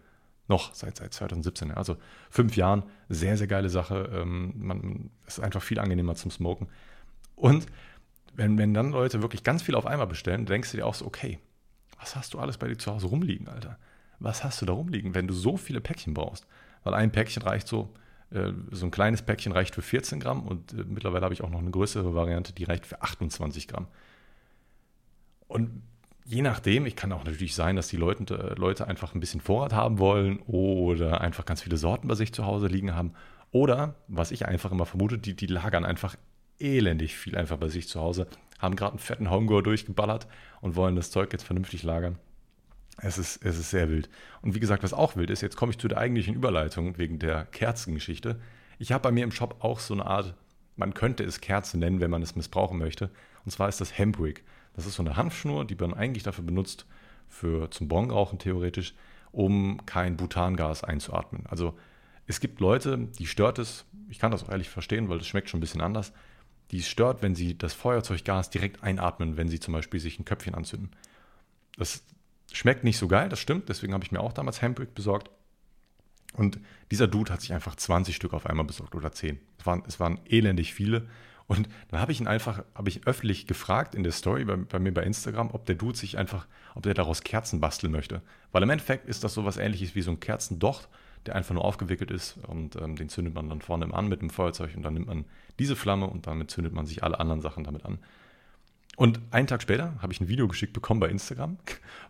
[0.47, 1.97] noch seit, seit 2017, also
[2.29, 2.83] fünf Jahren.
[3.09, 4.09] Sehr, sehr geile Sache.
[4.13, 6.67] Ähm, man, ist einfach viel angenehmer zum Smoken.
[7.35, 7.65] Und
[8.33, 11.05] wenn, wenn dann Leute wirklich ganz viel auf einmal bestellen, denkst du dir auch so,
[11.05, 11.39] okay,
[11.99, 13.77] was hast du alles bei dir zu Hause rumliegen, Alter?
[14.19, 16.45] Was hast du da rumliegen, wenn du so viele Päckchen brauchst?
[16.83, 17.93] Weil ein Päckchen reicht so,
[18.71, 21.59] so ein kleines Päckchen reicht für 14 Gramm und äh, mittlerweile habe ich auch noch
[21.59, 23.87] eine größere Variante, die reicht für 28 Gramm.
[25.47, 25.83] Und
[26.23, 29.41] je nachdem, ich kann auch natürlich sein, dass die Leute, äh, Leute einfach ein bisschen
[29.41, 33.13] Vorrat haben wollen oder einfach ganz viele Sorten bei sich zu Hause liegen haben.
[33.51, 36.15] Oder, was ich einfach immer vermute, die, die lagern einfach
[36.57, 38.27] elendig viel einfach bei sich zu Hause,
[38.59, 40.27] haben gerade einen fetten Homegrower durchgeballert
[40.61, 42.17] und wollen das Zeug jetzt vernünftig lagern.
[43.03, 44.09] Es ist, es ist sehr wild.
[44.41, 47.17] Und wie gesagt, was auch wild ist, jetzt komme ich zu der eigentlichen Überleitung wegen
[47.17, 48.39] der Kerzengeschichte.
[48.77, 50.35] Ich habe bei mir im Shop auch so eine Art,
[50.75, 53.09] man könnte es Kerze nennen, wenn man es missbrauchen möchte.
[53.43, 54.43] Und zwar ist das Hempwick.
[54.73, 56.85] Das ist so eine Hanfschnur, die man eigentlich dafür benutzt,
[57.27, 58.93] für zum Bongrauchen theoretisch,
[59.31, 61.45] um kein Butangas einzuatmen.
[61.47, 61.77] Also
[62.27, 65.49] es gibt Leute, die stört es, ich kann das auch ehrlich verstehen, weil das schmeckt
[65.49, 66.13] schon ein bisschen anders,
[66.71, 70.25] die es stört, wenn sie das Feuerzeuggas direkt einatmen, wenn sie zum Beispiel sich ein
[70.25, 70.91] Köpfchen anzünden.
[71.77, 72.03] Das
[72.53, 75.29] schmeckt nicht so geil, das stimmt, deswegen habe ich mir auch damals Handbrake besorgt.
[76.33, 76.59] Und
[76.91, 79.39] dieser Dude hat sich einfach 20 Stück auf einmal besorgt oder 10.
[79.59, 81.07] Es waren, es waren elendig viele
[81.51, 84.79] und dann habe ich ihn einfach, habe ich öffentlich gefragt in der Story bei, bei,
[84.79, 88.21] mir bei Instagram, ob der Dude sich einfach, ob der daraus Kerzen basteln möchte.
[88.53, 90.87] Weil im Endeffekt ist das so was ähnliches wie so ein Kerzendocht,
[91.25, 94.29] der einfach nur aufgewickelt ist und ähm, den zündet man dann vorne an mit dem
[94.29, 95.25] Feuerzeug und dann nimmt man
[95.59, 97.99] diese Flamme und damit zündet man sich alle anderen Sachen damit an.
[98.97, 101.57] Und einen Tag später habe ich ein Video geschickt bekommen bei Instagram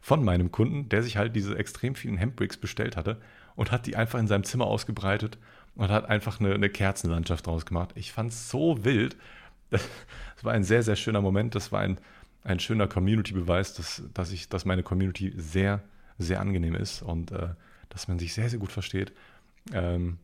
[0.02, 3.22] von meinem Kunden, der sich halt diese extrem vielen Hempbricks bestellt hatte
[3.56, 5.38] und hat die einfach in seinem Zimmer ausgebreitet
[5.76, 7.92] und hat einfach eine, eine Kerzenlandschaft draus gemacht.
[7.96, 9.16] Ich fand es so wild.
[9.70, 9.82] Das
[10.44, 11.54] war ein sehr, sehr schöner Moment.
[11.56, 12.00] Das war ein,
[12.44, 15.84] ein schöner Community-Beweis, dass, dass, dass meine Community sehr,
[16.18, 17.50] sehr angenehm ist und äh,
[17.90, 19.14] dass man sich sehr, sehr gut versteht.
[19.72, 20.18] Ähm,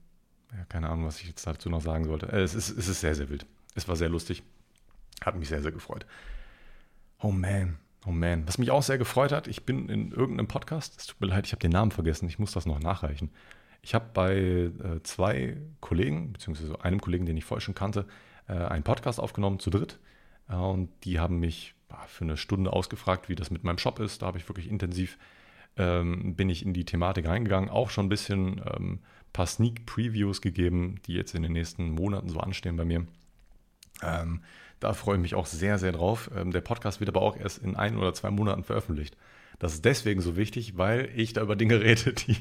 [0.51, 2.31] ja, keine Ahnung, was ich jetzt dazu noch sagen sollte.
[2.31, 3.45] Äh, es, ist, es ist sehr, sehr wild.
[3.75, 4.43] Es war sehr lustig.
[5.23, 6.05] Hat mich sehr, sehr gefreut.
[7.19, 8.47] Oh man, oh man.
[8.47, 11.47] Was mich auch sehr gefreut hat, ich bin in irgendeinem Podcast, es tut mir leid,
[11.47, 13.31] ich habe den Namen vergessen, ich muss das noch nachreichen.
[13.81, 18.05] Ich habe bei äh, zwei Kollegen, beziehungsweise einem Kollegen, den ich vorher schon kannte,
[18.47, 19.99] äh, einen Podcast aufgenommen, zu dritt.
[20.49, 21.73] Äh, und die haben mich
[22.07, 24.21] für eine Stunde ausgefragt, wie das mit meinem Shop ist.
[24.21, 25.17] Da habe ich wirklich intensiv,
[25.77, 28.99] ähm, bin ich in die Thematik reingegangen, auch schon ein bisschen ähm,
[29.33, 33.05] paar Sneak Previews gegeben, die jetzt in den nächsten Monaten so anstehen bei mir.
[34.03, 34.41] Ähm,
[34.79, 36.29] da freue ich mich auch sehr, sehr drauf.
[36.35, 39.17] Ähm, der Podcast wird aber auch erst in ein oder zwei Monaten veröffentlicht.
[39.59, 42.37] Das ist deswegen so wichtig, weil ich da über Dinge rede, die,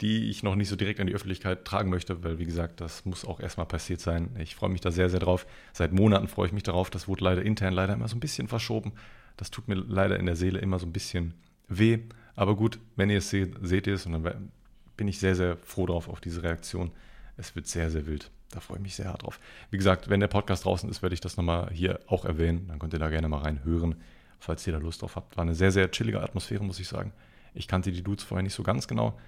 [0.00, 3.04] die ich noch nicht so direkt an die Öffentlichkeit tragen möchte, weil wie gesagt, das
[3.04, 4.36] muss auch erstmal passiert sein.
[4.38, 5.46] Ich freue mich da sehr, sehr drauf.
[5.72, 6.90] Seit Monaten freue ich mich darauf.
[6.90, 8.92] Das wurde leider intern leider immer so ein bisschen verschoben.
[9.36, 11.34] Das tut mir leider in der Seele immer so ein bisschen
[11.68, 12.00] weh.
[12.36, 14.50] Aber gut, wenn ihr es seht, seht ihr es und dann
[14.96, 16.90] bin ich sehr, sehr froh drauf auf diese Reaktion.
[17.38, 18.30] Es wird sehr, sehr wild.
[18.50, 19.38] Da freue ich mich sehr hart drauf.
[19.70, 22.66] Wie gesagt, wenn der Podcast draußen ist, werde ich das nochmal hier auch erwähnen.
[22.68, 23.96] Dann könnt ihr da gerne mal reinhören
[24.40, 25.36] falls ihr da Lust drauf habt.
[25.36, 27.12] War eine sehr, sehr chillige Atmosphäre, muss ich sagen.
[27.54, 29.18] Ich kannte die Dudes vorher nicht so ganz genau.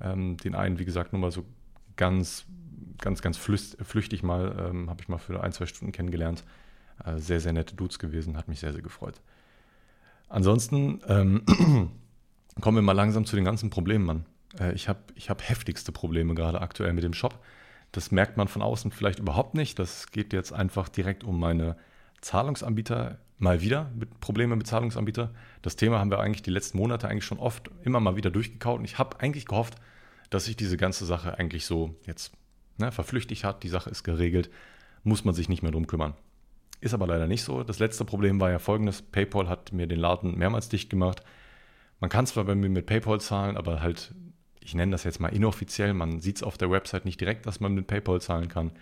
[0.00, 1.44] Ähm, den einen, wie gesagt, nur mal so
[1.96, 2.46] ganz,
[2.98, 6.42] ganz, ganz flüchtig mal, ähm, habe ich mal für ein, zwei Stunden kennengelernt.
[7.04, 9.20] Äh, sehr, sehr nette Dudes gewesen, hat mich sehr, sehr gefreut.
[10.28, 11.42] Ansonsten ähm,
[12.60, 14.24] kommen wir mal langsam zu den ganzen Problemen, Mann.
[14.58, 17.38] Äh, ich habe ich hab heftigste Probleme gerade aktuell mit dem Shop.
[17.92, 19.78] Das merkt man von außen vielleicht überhaupt nicht.
[19.78, 21.76] Das geht jetzt einfach direkt um meine
[22.20, 25.30] Zahlungsanbieter mal wieder mit Probleme mit Zahlungsanbieter.
[25.62, 28.78] Das Thema haben wir eigentlich die letzten Monate eigentlich schon oft immer mal wieder durchgekaut
[28.78, 29.74] und ich habe eigentlich gehofft,
[30.30, 32.32] dass sich diese ganze Sache eigentlich so jetzt
[32.78, 33.62] ne, verflüchtigt hat.
[33.64, 34.50] Die Sache ist geregelt,
[35.02, 36.14] muss man sich nicht mehr drum kümmern.
[36.80, 37.62] Ist aber leider nicht so.
[37.62, 41.22] Das letzte Problem war ja folgendes: PayPal hat mir den Laden mehrmals dicht gemacht.
[42.00, 44.14] Man kann zwar bei mir mit PayPal zahlen, aber halt,
[44.64, 45.94] ich nenne das jetzt mal inoffiziell.
[45.94, 48.72] Man sieht es auf der Website nicht direkt, dass man mit PayPal zahlen kann.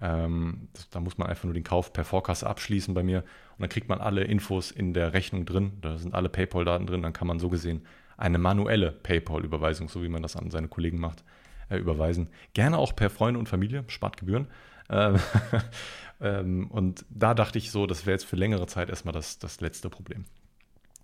[0.00, 3.60] Ähm, das, da muss man einfach nur den Kauf per Vorkasse abschließen bei mir und
[3.60, 5.72] dann kriegt man alle Infos in der Rechnung drin.
[5.80, 7.02] Da sind alle PayPal-Daten drin.
[7.02, 7.82] Dann kann man so gesehen
[8.16, 11.24] eine manuelle PayPal-Überweisung, so wie man das an seine Kollegen macht,
[11.68, 12.28] äh, überweisen.
[12.54, 14.48] Gerne auch per Freunde und Familie, spart Gebühren.
[14.88, 15.18] Ähm,
[16.20, 19.60] ähm, und da dachte ich so, das wäre jetzt für längere Zeit erstmal das, das
[19.60, 20.24] letzte Problem.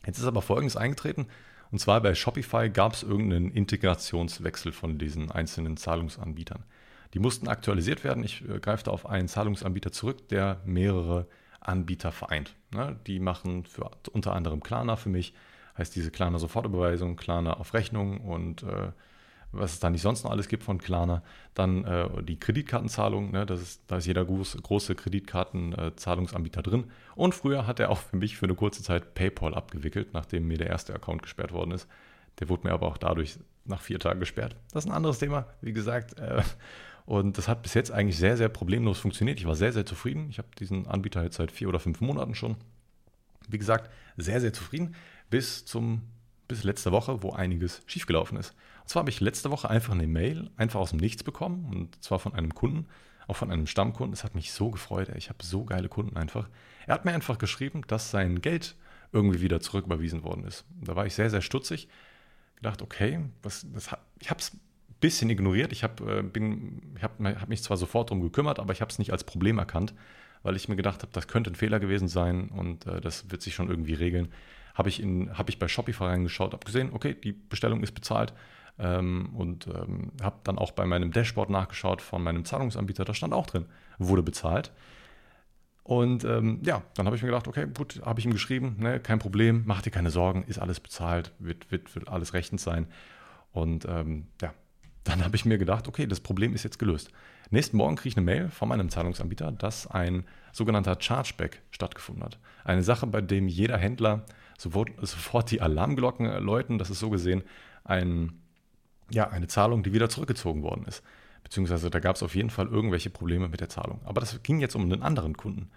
[0.06, 1.26] Jetzt ist aber Folgendes eingetreten.
[1.72, 6.64] Und zwar bei Shopify gab es irgendeinen Integrationswechsel von diesen einzelnen Zahlungsanbietern.
[7.14, 8.22] Die mussten aktualisiert werden.
[8.22, 11.26] Ich äh, greife da auf einen Zahlungsanbieter zurück, der mehrere
[11.60, 12.54] Anbieter vereint.
[12.72, 12.98] Ne?
[13.06, 15.34] Die machen für, unter anderem Klarna für mich,
[15.78, 18.92] heißt diese Klarna Sofortüberweisung, Klarna auf Rechnung und äh,
[19.52, 21.22] was es da nicht sonst noch alles gibt von Klarna.
[21.54, 23.46] Dann äh, die Kreditkartenzahlung, ne?
[23.46, 26.84] das ist, da ist jeder groß, große Kreditkartenzahlungsanbieter äh, drin.
[27.14, 30.58] Und früher hat er auch für mich für eine kurze Zeit PayPal abgewickelt, nachdem mir
[30.58, 31.86] der erste Account gesperrt worden ist.
[32.40, 34.56] Der wurde mir aber auch dadurch nach vier Tagen gesperrt.
[34.72, 36.18] Das ist ein anderes Thema, wie gesagt.
[36.18, 36.42] Äh,
[37.04, 39.38] und das hat bis jetzt eigentlich sehr, sehr problemlos funktioniert.
[39.38, 40.28] Ich war sehr, sehr zufrieden.
[40.30, 42.56] Ich habe diesen Anbieter jetzt seit vier oder fünf Monaten schon.
[43.48, 44.94] Wie gesagt, sehr, sehr zufrieden.
[45.28, 46.02] Bis zum
[46.48, 48.54] bis letzte Woche, wo einiges schiefgelaufen ist.
[48.82, 51.66] Und zwar habe ich letzte Woche einfach eine Mail einfach aus dem Nichts bekommen.
[51.66, 52.86] Und zwar von einem Kunden,
[53.26, 54.12] auch von einem Stammkunden.
[54.12, 55.10] Das hat mich so gefreut.
[55.16, 56.48] Ich habe so geile Kunden einfach.
[56.86, 58.76] Er hat mir einfach geschrieben, dass sein Geld
[59.12, 60.64] irgendwie wieder zurücküberwiesen worden ist.
[60.80, 61.88] Da war ich sehr, sehr stutzig.
[62.56, 63.90] Gedacht, okay, was, das,
[64.20, 64.52] ich habe es
[65.02, 65.72] bisschen ignoriert.
[65.72, 69.12] Ich habe äh, hab, hab mich zwar sofort darum gekümmert, aber ich habe es nicht
[69.12, 69.92] als Problem erkannt,
[70.42, 73.42] weil ich mir gedacht habe, das könnte ein Fehler gewesen sein und äh, das wird
[73.42, 74.32] sich schon irgendwie regeln.
[74.74, 75.02] Habe ich,
[75.34, 78.32] hab ich bei Shopify reingeschaut, habe gesehen, okay, die Bestellung ist bezahlt
[78.78, 83.34] ähm, und ähm, habe dann auch bei meinem Dashboard nachgeschaut von meinem Zahlungsanbieter, da stand
[83.34, 83.66] auch drin,
[83.98, 84.72] wurde bezahlt.
[85.84, 89.00] Und ähm, ja, dann habe ich mir gedacht, okay, gut, habe ich ihm geschrieben, ne,
[89.00, 92.86] kein Problem, mach dir keine Sorgen, ist alles bezahlt, wird, wird, wird alles rechtens sein.
[93.52, 94.54] Und ähm, ja,
[95.04, 97.10] dann habe ich mir gedacht, okay, das Problem ist jetzt gelöst.
[97.50, 102.38] Nächsten Morgen kriege ich eine Mail von meinem Zahlungsanbieter, dass ein sogenannter Chargeback stattgefunden hat.
[102.64, 104.24] Eine Sache, bei dem jeder Händler
[104.56, 106.78] sofort, sofort die Alarmglocken läuten.
[106.78, 107.42] Das ist so gesehen
[107.84, 108.40] ein,
[109.10, 111.02] ja, eine Zahlung, die wieder zurückgezogen worden ist.
[111.42, 114.00] Beziehungsweise da gab es auf jeden Fall irgendwelche Probleme mit der Zahlung.
[114.04, 115.70] Aber das ging jetzt um einen anderen Kunden.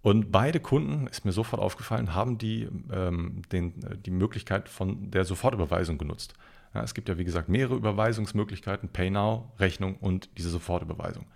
[0.00, 5.24] Und beide Kunden, ist mir sofort aufgefallen, haben die, ähm, den, die Möglichkeit von der
[5.24, 6.34] Sofortüberweisung genutzt.
[6.74, 11.26] Ja, es gibt ja, wie gesagt, mehrere Überweisungsmöglichkeiten, PayNow, Rechnung und diese Sofortüberweisung.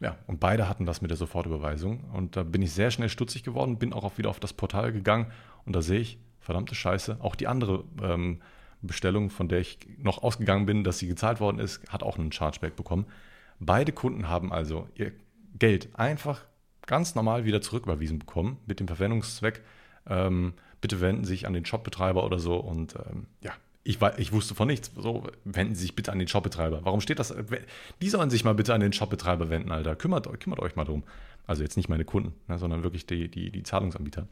[0.00, 2.04] Ja, und beide hatten das mit der Sofortüberweisung.
[2.12, 5.32] Und da bin ich sehr schnell stutzig geworden, bin auch wieder auf das Portal gegangen
[5.64, 8.40] und da sehe ich, verdammte Scheiße, auch die andere ähm,
[8.82, 12.32] Bestellung, von der ich noch ausgegangen bin, dass sie gezahlt worden ist, hat auch einen
[12.32, 13.06] Chargeback bekommen.
[13.58, 15.12] Beide Kunden haben also ihr
[15.58, 16.44] Geld einfach
[16.86, 19.62] ganz normal wieder zurücküberwiesen bekommen mit dem Verwendungszweck.
[20.08, 23.52] Ähm, bitte wenden Sie sich an den Shopbetreiber oder so und ähm, ja,
[23.84, 24.90] ich, ich wusste von nichts.
[24.96, 26.84] So, wenden Sie sich bitte an den Shopbetreiber.
[26.84, 27.34] Warum steht das?
[28.02, 29.96] Die sollen sich mal bitte an den Shopbetreiber wenden, Alter.
[29.96, 31.04] Kümmert, kümmert euch mal drum.
[31.46, 34.28] Also jetzt nicht meine Kunden, ne, sondern wirklich die, die, die Zahlungsanbieter.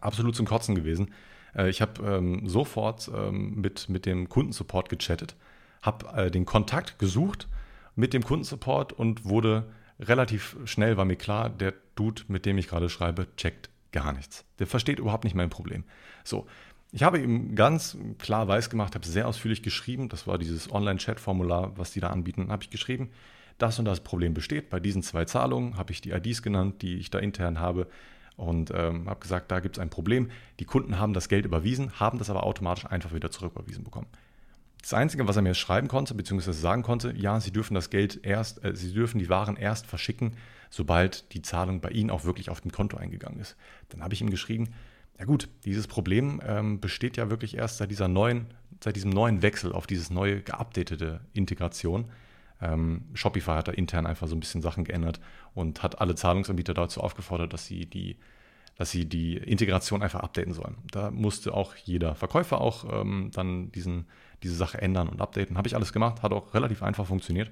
[0.00, 1.12] Absolut zum Kotzen gewesen.
[1.56, 5.36] Äh, ich habe ähm, sofort ähm, mit, mit dem Kundensupport gechattet,
[5.82, 7.48] habe äh, den Kontakt gesucht
[7.94, 9.66] mit dem Kundensupport und wurde
[9.98, 14.44] relativ schnell, war mir klar, der Dude, mit dem ich gerade schreibe, checkt gar nichts.
[14.58, 15.84] Der versteht überhaupt nicht mein Problem.
[16.22, 16.46] So,
[16.92, 21.76] ich habe ihm ganz klar weiß gemacht, habe sehr ausführlich geschrieben, das war dieses Online-Chat-Formular,
[21.78, 23.10] was die da anbieten, habe ich geschrieben,
[23.58, 24.68] das und das Problem besteht.
[24.68, 27.86] Bei diesen zwei Zahlungen habe ich die IDs genannt, die ich da intern habe
[28.36, 30.30] und ähm, habe gesagt, da gibt es ein Problem.
[30.60, 34.08] Die Kunden haben das Geld überwiesen, haben das aber automatisch einfach wieder zurücküberwiesen bekommen.
[34.80, 38.20] Das Einzige, was er mir schreiben konnte, beziehungsweise sagen konnte, ja, Sie dürfen das Geld
[38.24, 40.36] erst, äh, Sie dürfen die Waren erst verschicken,
[40.70, 43.56] sobald die Zahlung bei Ihnen auch wirklich auf dem Konto eingegangen ist.
[43.88, 44.68] Dann habe ich ihm geschrieben,
[45.18, 48.46] ja gut, dieses Problem ähm, besteht ja wirklich erst seit dieser neuen,
[48.84, 52.04] seit diesem neuen Wechsel auf dieses neue geupdatete Integration.
[52.60, 55.20] Ähm, Shopify hat da intern einfach so ein bisschen Sachen geändert
[55.54, 58.16] und hat alle Zahlungsanbieter dazu aufgefordert, dass sie die,
[58.76, 60.76] dass sie die Integration einfach updaten sollen.
[60.90, 64.06] Da musste auch jeder Verkäufer auch ähm, dann diesen,
[64.42, 65.58] diese Sache ändern und updaten.
[65.58, 67.50] Habe ich alles gemacht, hat auch relativ einfach funktioniert.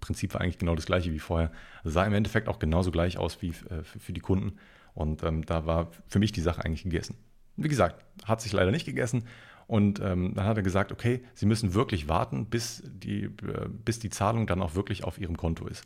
[0.00, 1.52] Prinzip war eigentlich genau das gleiche wie vorher.
[1.84, 4.58] Also sah im Endeffekt auch genauso gleich aus wie äh, für die Kunden.
[4.94, 7.16] Und ähm, da war für mich die Sache eigentlich gegessen.
[7.56, 9.24] Wie gesagt, hat sich leider nicht gegessen.
[9.68, 13.98] Und ähm, dann hat er gesagt, okay, Sie müssen wirklich warten, bis die, äh, bis
[13.98, 15.84] die Zahlung dann auch wirklich auf Ihrem Konto ist.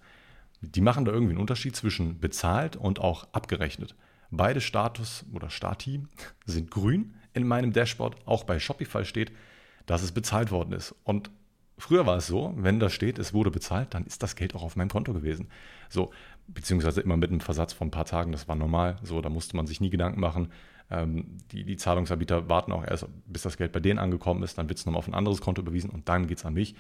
[0.60, 3.96] Die machen da irgendwie einen Unterschied zwischen bezahlt und auch abgerechnet.
[4.30, 6.04] Beide Status oder Stati
[6.46, 8.16] sind grün in meinem Dashboard.
[8.24, 9.32] Auch bei Shopify steht,
[9.86, 10.94] dass es bezahlt worden ist.
[11.02, 11.32] Und
[11.76, 14.62] früher war es so, wenn da steht, es wurde bezahlt, dann ist das Geld auch
[14.62, 15.48] auf meinem Konto gewesen.
[15.90, 16.12] So,
[16.46, 18.96] beziehungsweise immer mit einem Versatz von ein paar Tagen, das war normal.
[19.02, 20.52] So, da musste man sich nie Gedanken machen.
[20.92, 24.68] Ähm, die, die Zahlungsanbieter warten auch erst, bis das Geld bei denen angekommen ist, dann
[24.68, 26.74] wird es nochmal auf ein anderes Konto überwiesen und dann geht es an mich.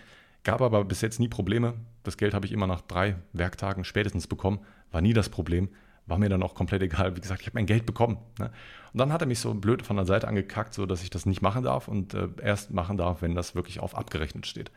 [0.44, 1.74] Gab aber bis jetzt nie Probleme.
[2.02, 4.60] Das Geld habe ich immer nach drei Werktagen spätestens bekommen.
[4.90, 5.70] War nie das Problem.
[6.06, 7.16] War mir dann auch komplett egal.
[7.16, 8.18] Wie gesagt, ich habe mein Geld bekommen.
[8.38, 8.50] Ne?
[8.92, 11.24] Und dann hat er mich so blöd von der Seite angekackt, so dass ich das
[11.24, 14.70] nicht machen darf und äh, erst machen darf, wenn das wirklich auf abgerechnet steht.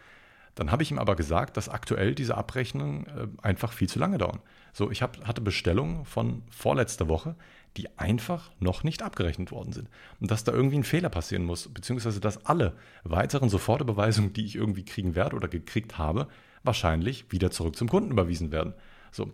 [0.54, 4.20] Dann habe ich ihm aber gesagt, dass aktuell diese Abrechnungen äh, einfach viel zu lange
[4.20, 4.40] dauern.
[4.72, 7.36] So, ich hab, hatte Bestellungen von vorletzter Woche,
[7.78, 9.90] die einfach noch nicht abgerechnet worden sind.
[10.20, 14.56] Und dass da irgendwie ein Fehler passieren muss, beziehungsweise dass alle weiteren Sofortüberweisungen, die ich
[14.56, 16.28] irgendwie kriegen werde oder gekriegt habe,
[16.64, 18.74] wahrscheinlich wieder zurück zum Kunden überwiesen werden.
[19.12, 19.32] So.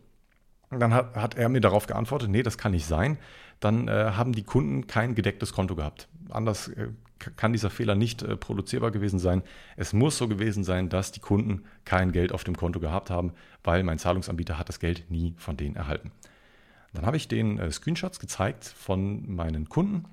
[0.70, 3.18] dann hat, hat er mir darauf geantwortet, nee, das kann nicht sein.
[3.60, 6.08] Dann äh, haben die Kunden kein gedecktes Konto gehabt.
[6.30, 6.88] Anders äh,
[7.36, 9.44] kann dieser Fehler nicht äh, produzierbar gewesen sein.
[9.78, 13.34] Es muss so gewesen sein, dass die Kunden kein Geld auf dem Konto gehabt haben,
[13.64, 16.12] weil mein Zahlungsanbieter hat das Geld nie von denen erhalten.
[16.94, 20.06] Dann habe ich den äh, Screenshots gezeigt von meinen Kunden.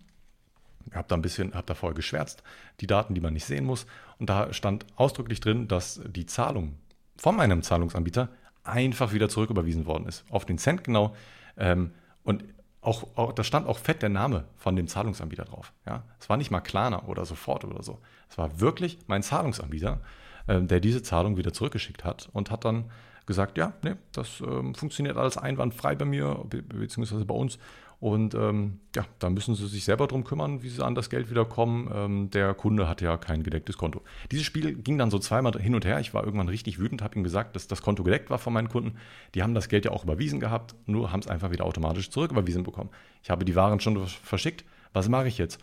[0.92, 2.42] Habe da ein bisschen, habe da vorher geschwärzt,
[2.80, 3.86] die Daten, die man nicht sehen muss.
[4.18, 6.76] Und da stand ausdrücklich drin, dass die Zahlung
[7.16, 8.28] von meinem Zahlungsanbieter
[8.64, 10.24] einfach wieder zurücküberwiesen worden ist.
[10.30, 11.14] Auf den Cent genau.
[11.56, 12.44] Ähm, und
[12.80, 15.72] auch, auch, da stand auch fett der Name von dem Zahlungsanbieter drauf.
[15.86, 16.04] Ja?
[16.20, 17.98] Es war nicht mal Klarna oder sofort oder so.
[18.30, 20.00] Es war wirklich mein Zahlungsanbieter,
[20.46, 22.90] äh, der diese Zahlung wieder zurückgeschickt hat und hat dann
[23.28, 27.58] gesagt, ja, nee, das ähm, funktioniert alles einwandfrei bei mir, be beziehungsweise bei uns.
[28.00, 31.30] Und ähm, ja, da müssen sie sich selber drum kümmern, wie sie an das Geld
[31.30, 31.90] wieder kommen.
[31.92, 34.02] Ähm, der Kunde hat ja kein gedecktes Konto.
[34.30, 35.98] Dieses Spiel ging dann so zweimal hin und her.
[35.98, 38.68] Ich war irgendwann richtig wütend, habe ihm gesagt, dass das Konto gedeckt war von meinen
[38.68, 38.98] Kunden.
[39.34, 42.62] Die haben das Geld ja auch überwiesen gehabt, nur haben es einfach wieder automatisch zurücküberwiesen
[42.62, 42.90] bekommen.
[43.22, 44.64] Ich habe die Waren schon verschickt.
[44.92, 45.60] Was mache ich jetzt?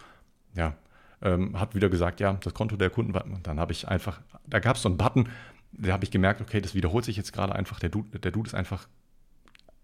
[0.55, 0.75] Ja,
[1.21, 3.25] ähm, hat wieder gesagt, ja, das Konto der Kunden war.
[3.43, 5.29] Dann habe ich einfach, da gab es so einen Button,
[5.77, 7.79] da habe ich gemerkt, okay, das wiederholt sich jetzt gerade einfach.
[7.79, 8.87] Der Dude, der Dude ist einfach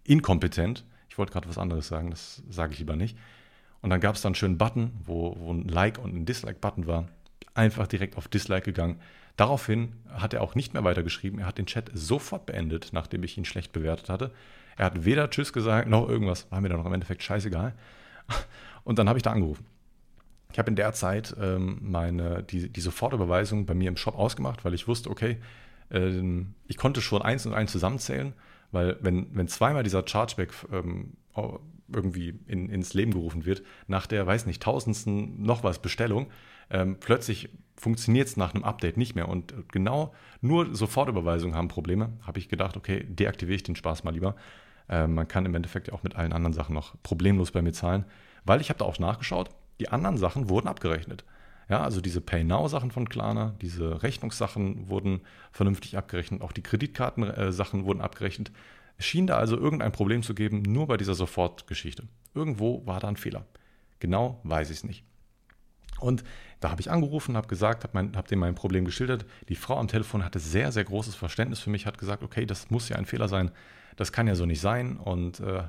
[0.04, 0.86] inkompetent.
[1.10, 3.17] Ich wollte gerade was anderes sagen, das sage ich lieber nicht.
[3.82, 6.88] Und dann gab es dann einen schönen Button, wo, wo ein Like und ein Dislike-Button
[6.88, 7.08] war.
[7.54, 8.99] Einfach direkt auf Dislike gegangen.
[9.36, 11.39] Daraufhin hat er auch nicht mehr weitergeschrieben.
[11.39, 14.32] Er hat den Chat sofort beendet, nachdem ich ihn schlecht bewertet hatte.
[14.77, 16.49] Er hat weder Tschüss gesagt noch irgendwas.
[16.51, 17.73] War mir dann noch im Endeffekt scheißegal.
[18.84, 19.65] Und dann habe ich da angerufen.
[20.51, 24.65] Ich habe in der Zeit ähm, meine, die, die Sofortüberweisung bei mir im Shop ausgemacht,
[24.65, 25.38] weil ich wusste, okay,
[25.91, 28.34] ähm, ich konnte schon eins und eins zusammenzählen,
[28.71, 31.13] weil wenn, wenn zweimal dieser Chargeback ähm,
[31.93, 36.27] irgendwie in, ins Leben gerufen wird, nach der, weiß nicht, tausendsten noch was Bestellung,
[36.69, 39.27] ähm, plötzlich funktioniert es nach einem Update nicht mehr.
[39.27, 42.13] Und genau nur Sofortüberweisungen haben Probleme.
[42.21, 44.36] Habe ich gedacht, okay, deaktiviere ich den Spaß mal lieber.
[44.88, 48.06] Ähm, man kann im Endeffekt auch mit allen anderen Sachen noch problemlos bei mir zahlen,
[48.45, 49.49] weil ich habe da auch nachgeschaut,
[49.80, 51.25] die anderen Sachen wurden abgerechnet.
[51.72, 55.22] Ja, also diese Pay-Now-Sachen von Klarna, diese Rechnungssachen wurden
[55.54, 58.52] vernünftig abgerechnet, auch die Kreditkartensachen wurden abgerechnet.
[58.98, 62.04] Es schien da also irgendein Problem zu geben, nur bei dieser Sofortgeschichte.
[62.36, 63.46] Irgendwo war da ein Fehler.
[64.00, 65.06] Genau weiß ich es nicht.
[66.02, 66.26] Und
[66.60, 69.26] da habe ich angerufen, habe gesagt, habe hab dem mein Problem geschildert.
[69.48, 72.70] Die Frau am Telefon hatte sehr, sehr großes Verständnis für mich, hat gesagt, okay, das
[72.70, 73.50] muss ja ein Fehler sein,
[73.96, 74.98] das kann ja so nicht sein.
[74.98, 75.64] Und äh,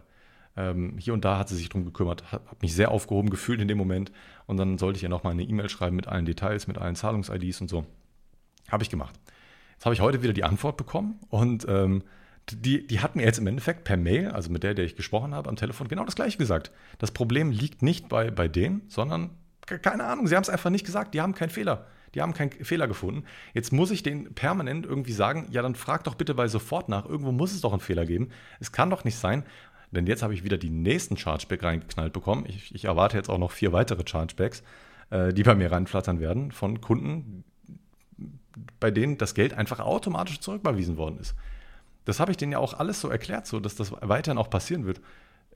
[0.56, 3.68] ähm, hier und da hat sie sich darum gekümmert, habe mich sehr aufgehoben gefühlt in
[3.68, 4.12] dem Moment.
[4.46, 7.60] Und dann sollte ich ihr nochmal eine E-Mail schreiben mit allen Details, mit allen Zahlungs-IDs
[7.60, 7.86] und so.
[8.70, 9.14] Habe ich gemacht.
[9.74, 12.02] Jetzt habe ich heute wieder die Antwort bekommen und ähm,
[12.50, 15.34] die, die hat mir jetzt im Endeffekt per Mail, also mit der, der ich gesprochen
[15.34, 16.72] habe am Telefon, genau das gleiche gesagt.
[16.98, 19.30] Das Problem liegt nicht bei, bei denen, sondern
[19.66, 21.86] keine Ahnung, sie haben es einfach nicht gesagt, die haben keinen Fehler.
[22.14, 23.24] Die haben keinen Fehler gefunden.
[23.54, 27.06] Jetzt muss ich denen permanent irgendwie sagen, ja, dann frag doch bitte bei sofort nach.
[27.06, 28.28] Irgendwo muss es doch einen Fehler geben.
[28.60, 29.44] Es kann doch nicht sein,
[29.92, 32.44] denn jetzt habe ich wieder die nächsten Chargeback reingeknallt bekommen.
[32.48, 34.62] Ich, ich erwarte jetzt auch noch vier weitere Chargebacks,
[35.10, 37.44] äh, die bei mir reinflattern werden von Kunden,
[38.80, 41.34] bei denen das Geld einfach automatisch zurücküberwiesen worden ist.
[42.04, 44.86] Das habe ich denen ja auch alles so erklärt, so dass das weiterhin auch passieren
[44.86, 45.00] wird.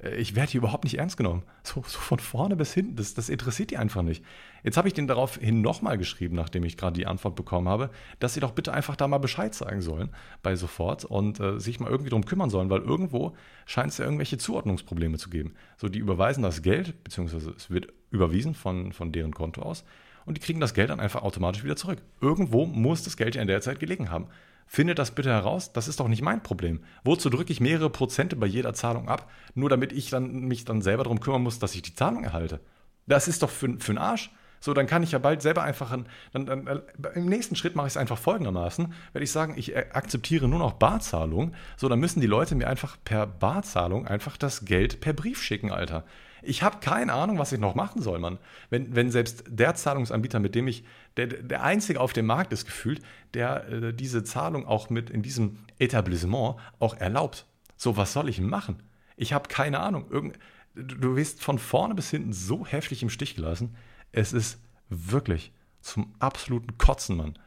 [0.02, 1.42] Äh, ich werde hier überhaupt nicht ernst genommen.
[1.62, 4.24] So, so von vorne bis hinten, das, das interessiert die einfach nicht.
[4.62, 8.34] Jetzt habe ich denen daraufhin nochmal geschrieben, nachdem ich gerade die Antwort bekommen habe, dass
[8.34, 10.10] sie doch bitte einfach da mal Bescheid sagen sollen
[10.42, 14.04] bei sofort und äh, sich mal irgendwie darum kümmern sollen, weil irgendwo scheint es ja
[14.04, 15.54] irgendwelche Zuordnungsprobleme zu geben.
[15.76, 19.84] So, die überweisen das Geld, beziehungsweise es wird überwiesen von, von deren Konto aus
[20.24, 22.02] und die kriegen das Geld dann einfach automatisch wieder zurück.
[22.20, 24.26] Irgendwo muss das Geld ja in der Zeit gelegen haben.
[24.66, 26.80] Findet das bitte heraus, das ist doch nicht mein Problem.
[27.04, 30.82] Wozu drücke ich mehrere Prozente bei jeder Zahlung ab, nur damit ich dann, mich dann
[30.82, 32.60] selber darum kümmern muss, dass ich die Zahlung erhalte?
[33.06, 34.30] Das ist doch für, für einen Arsch.
[34.60, 36.80] So, dann kann ich ja bald selber einfach, ein, dann, dann, äh,
[37.14, 40.58] im nächsten Schritt mache ich es einfach folgendermaßen, werde ich sagen, ich äh, akzeptiere nur
[40.58, 41.54] noch Barzahlung.
[41.76, 45.70] So, dann müssen die Leute mir einfach per Barzahlung einfach das Geld per Brief schicken,
[45.70, 46.04] Alter.
[46.46, 48.38] Ich habe keine Ahnung, was ich noch machen soll, Mann.
[48.70, 50.84] Wenn, wenn selbst der Zahlungsanbieter, mit dem ich,
[51.16, 53.02] der, der einzige auf dem Markt ist gefühlt,
[53.34, 57.46] der äh, diese Zahlung auch mit in diesem Etablissement auch erlaubt.
[57.76, 58.82] So, was soll ich machen?
[59.16, 60.06] Ich habe keine Ahnung.
[60.10, 60.38] Irgend,
[60.74, 63.76] du wirst von vorne bis hinten so heftig im Stich gelassen.
[64.12, 67.38] Es ist wirklich zum absoluten Kotzen, Mann.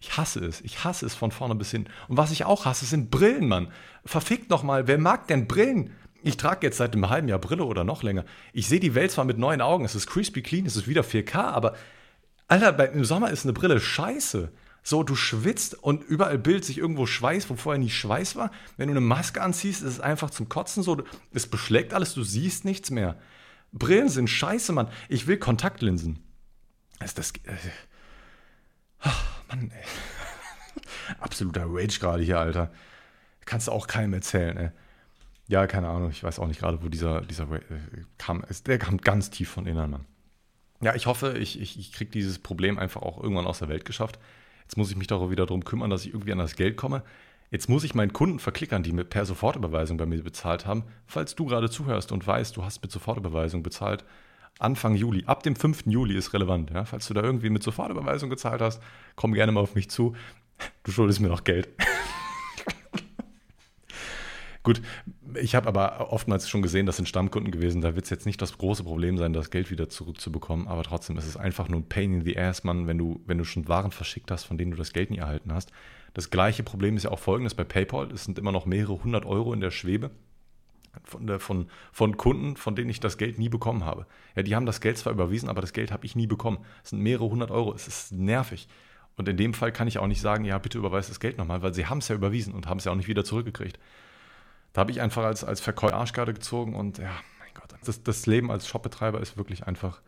[0.00, 0.62] Ich hasse es.
[0.62, 1.88] Ich hasse es von vorne bis hin.
[2.08, 3.70] Und was ich auch hasse, sind Brillen, Mann.
[4.04, 5.94] Verfickt nochmal, wer mag denn Brillen?
[6.22, 8.24] Ich trage jetzt seit einem halben Jahr Brille oder noch länger.
[8.52, 11.02] Ich sehe die Welt zwar mit neuen Augen, es ist crispy clean, es ist wieder
[11.02, 11.74] 4K, aber
[12.48, 14.50] Alter, im Sommer ist eine Brille scheiße.
[14.82, 18.50] So, du schwitzt und überall bildet sich irgendwo Schweiß, wo vorher nie Schweiß war.
[18.76, 21.02] Wenn du eine Maske anziehst, ist es einfach zum Kotzen so.
[21.32, 23.16] Es beschlägt alles, du siehst nichts mehr.
[23.72, 24.88] Brillen sind scheiße, Mann.
[25.08, 26.18] Ich will Kontaktlinsen.
[27.04, 27.32] ist das.
[27.44, 27.54] Äh,
[29.04, 29.10] oh,
[29.48, 29.84] Mann, ey.
[31.20, 32.72] Absoluter Rage gerade hier, Alter.
[33.44, 34.70] Kannst du auch keinem erzählen, ey.
[35.50, 37.60] Ja, keine Ahnung, ich weiß auch nicht gerade, wo dieser, dieser äh,
[38.18, 38.44] kam.
[38.66, 40.04] Der kam ganz tief von innen, Mann.
[40.80, 43.84] Ja, ich hoffe, ich, ich, ich kriege dieses Problem einfach auch irgendwann aus der Welt
[43.84, 44.20] geschafft.
[44.62, 47.02] Jetzt muss ich mich doch wieder darum kümmern, dass ich irgendwie an das Geld komme.
[47.50, 50.84] Jetzt muss ich meinen Kunden verklickern, die mit per Sofortüberweisung bei mir bezahlt haben.
[51.08, 54.04] Falls du gerade zuhörst und weißt, du hast mit Sofortüberweisung bezahlt,
[54.60, 55.86] Anfang Juli, ab dem 5.
[55.86, 56.70] Juli ist relevant.
[56.70, 56.84] Ja?
[56.84, 58.80] Falls du da irgendwie mit Sofortüberweisung gezahlt hast,
[59.16, 60.14] komm gerne mal auf mich zu.
[60.84, 61.68] Du schuldest mir noch Geld.
[64.62, 64.82] Gut,
[65.40, 67.80] ich habe aber oftmals schon gesehen, das sind Stammkunden gewesen.
[67.80, 70.68] Da wird es jetzt nicht das große Problem sein, das Geld wieder zurückzubekommen.
[70.68, 73.38] Aber trotzdem ist es einfach nur ein Pain in the Ass, Mann, wenn du, wenn
[73.38, 75.72] du schon Waren verschickt hast, von denen du das Geld nie erhalten hast.
[76.12, 78.10] Das gleiche Problem ist ja auch folgendes bei PayPal.
[78.12, 80.10] Es sind immer noch mehrere hundert Euro in der Schwebe
[81.04, 84.06] von, von, von Kunden, von denen ich das Geld nie bekommen habe.
[84.36, 86.58] Ja, die haben das Geld zwar überwiesen, aber das Geld habe ich nie bekommen.
[86.82, 87.72] Es sind mehrere hundert Euro.
[87.72, 88.68] Es ist nervig.
[89.16, 91.62] Und in dem Fall kann ich auch nicht sagen, ja, bitte überweist das Geld nochmal,
[91.62, 93.78] weil sie haben es ja überwiesen und haben es ja auch nicht wieder zurückgekriegt.
[94.72, 98.26] Da habe ich einfach als, als Verkäufer Arschkarte gezogen und ja, mein Gott, das, das
[98.26, 100.00] Leben als Shopbetreiber ist wirklich einfach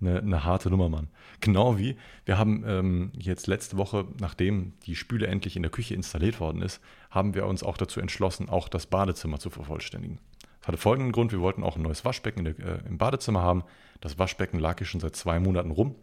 [0.00, 1.08] eine, eine harte Nummer, Mann.
[1.40, 5.94] Genau wie wir haben ähm, jetzt letzte Woche, nachdem die Spüle endlich in der Küche
[5.94, 6.80] installiert worden ist,
[7.10, 10.18] haben wir uns auch dazu entschlossen, auch das Badezimmer zu vervollständigen.
[10.60, 13.62] Das hatte folgenden Grund, wir wollten auch ein neues Waschbecken der, äh, im Badezimmer haben.
[14.00, 15.94] Das Waschbecken lag hier schon seit zwei Monaten rum.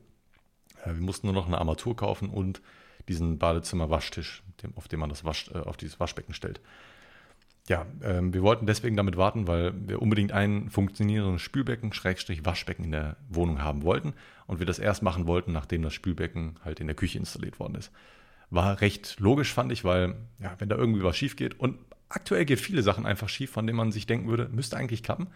[0.83, 2.61] Äh, wir mussten nur noch eine Armatur kaufen und
[3.07, 4.43] diesen Badezimmer-Waschtisch,
[4.75, 6.61] auf dem man das Wasch, äh, auf dieses Waschbecken stellt
[7.69, 12.85] ja, ähm, wir wollten deswegen damit warten, weil wir unbedingt ein funktionierendes Spülbecken, Schrägstrich Waschbecken
[12.85, 14.13] in der Wohnung haben wollten
[14.45, 17.75] und wir das erst machen wollten, nachdem das Spülbecken halt in der Küche installiert worden
[17.75, 17.91] ist.
[18.49, 22.45] War recht logisch, fand ich, weil, ja, wenn da irgendwie was schief geht und aktuell
[22.45, 25.27] geht viele Sachen einfach schief, von denen man sich denken würde, müsste eigentlich klappen,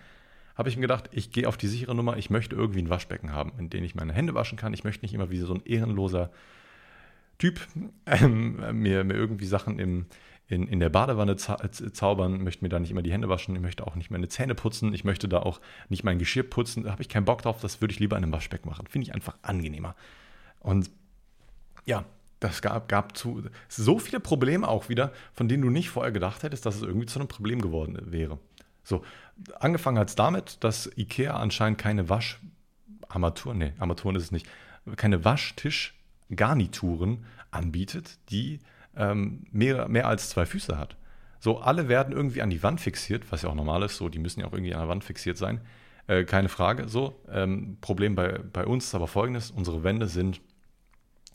[0.55, 3.33] habe ich mir gedacht, ich gehe auf die sichere Nummer, ich möchte irgendwie ein Waschbecken
[3.33, 4.73] haben, in dem ich meine Hände waschen kann.
[4.73, 6.31] Ich möchte nicht immer wie so ein ehrenloser
[7.37, 7.59] Typ
[8.05, 10.05] ähm, mir, mir irgendwie Sachen im,
[10.51, 13.87] in, in der Badewanne zaubern, möchte mir da nicht immer die Hände waschen, ich möchte
[13.87, 17.01] auch nicht meine Zähne putzen, ich möchte da auch nicht mein Geschirr putzen, da habe
[17.01, 18.85] ich keinen Bock drauf, das würde ich lieber in einem Waschbecken machen.
[18.87, 19.95] Finde ich einfach angenehmer.
[20.59, 20.91] Und
[21.85, 22.03] ja,
[22.41, 26.43] das gab, gab zu, so viele Probleme auch wieder, von denen du nicht vorher gedacht
[26.43, 28.37] hättest, dass es irgendwie zu einem Problem geworden wäre.
[28.83, 29.05] So,
[29.59, 34.47] angefangen hat es damit, dass IKEA anscheinend keine Wascharmaturen, nee, Armaturen ist es nicht,
[34.97, 38.59] keine Waschtischgarnituren anbietet, die
[38.95, 40.97] ähm, mehr, mehr als zwei Füße hat.
[41.39, 44.19] So, alle werden irgendwie an die Wand fixiert, was ja auch normal ist, so, die
[44.19, 45.61] müssen ja auch irgendwie an der Wand fixiert sein.
[46.07, 47.19] Äh, keine Frage, so.
[47.31, 50.41] Ähm, Problem bei, bei uns ist aber folgendes: unsere Wände sind,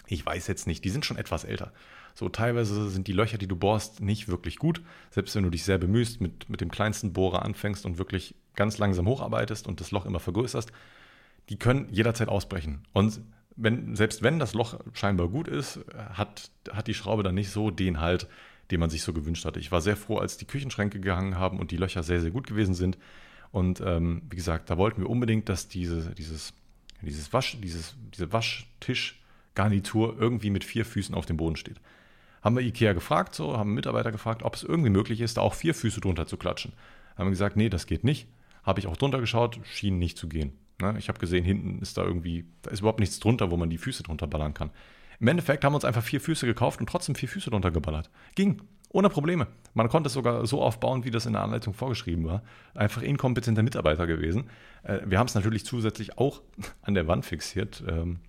[0.07, 1.73] ich weiß jetzt nicht, die sind schon etwas älter.
[2.15, 4.81] So, teilweise sind die Löcher, die du bohrst, nicht wirklich gut.
[5.11, 8.79] Selbst wenn du dich sehr bemühst, mit, mit dem kleinsten Bohrer anfängst und wirklich ganz
[8.79, 10.73] langsam hocharbeitest und das Loch immer vergrößerst,
[11.51, 12.85] die können jederzeit ausbrechen.
[12.93, 13.21] Und
[13.57, 15.81] wenn, selbst wenn das Loch scheinbar gut ist,
[16.13, 18.29] hat, hat die Schraube dann nicht so den Halt,
[18.71, 19.61] den man sich so gewünscht hatte.
[19.61, 22.47] Ich war sehr froh, als die Küchenschränke gehangen haben und die Löcher sehr, sehr gut
[22.47, 22.99] gewesen sind.
[23.53, 26.53] Und ähm, wie gesagt, da wollten wir unbedingt, dass diese, dieses,
[27.01, 31.81] dieses Wasch, dieses, diese Waschtischgarnitur irgendwie mit vier Füßen auf dem Boden steht.
[32.43, 35.55] Haben wir Ikea gefragt, so, haben Mitarbeiter gefragt, ob es irgendwie möglich ist, da auch
[35.55, 36.73] vier Füße drunter zu klatschen.
[37.17, 38.29] Haben wir gesagt, nee, das geht nicht.
[38.63, 40.53] Habe ich auch drunter geschaut, schien nicht zu gehen.
[40.81, 40.95] Ne?
[40.99, 43.79] Ich habe gesehen, hinten ist da irgendwie, da ist überhaupt nichts drunter, wo man die
[43.79, 44.71] Füße drunter ballern kann.
[45.19, 48.11] Im Endeffekt haben wir uns einfach vier Füße gekauft und trotzdem vier Füße drunter geballert.
[48.35, 48.61] Ging.
[48.91, 49.49] Ohne Probleme.
[49.75, 52.43] Man konnte es sogar so aufbauen, wie das in der Anleitung vorgeschrieben war.
[52.75, 54.45] Einfach inkompetenter Mitarbeiter gewesen.
[54.85, 56.41] Äh, wir haben es natürlich zusätzlich auch
[56.83, 57.83] an der Wand fixiert.
[57.89, 58.21] Ähm,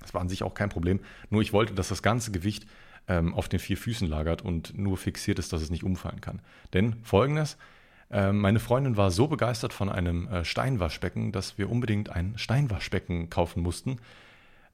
[0.00, 1.00] das war an sich auch kein Problem.
[1.30, 2.66] Nur ich wollte, dass das ganze Gewicht
[3.08, 6.40] ähm, auf den vier Füßen lagert und nur fixiert ist, dass es nicht umfallen kann.
[6.72, 7.56] Denn folgendes,
[8.32, 13.62] meine Freundin war so begeistert von einem äh, Steinwaschbecken, dass wir unbedingt ein Steinwaschbecken kaufen
[13.62, 13.98] mussten.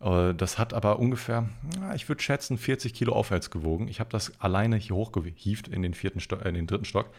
[0.01, 1.49] Äh, das hat aber ungefähr,
[1.95, 3.88] ich würde schätzen, 40 Kilo aufwärts gewogen.
[3.88, 7.11] Ich habe das alleine hier hochgehieft in den, vierten Stock, in den dritten Stock.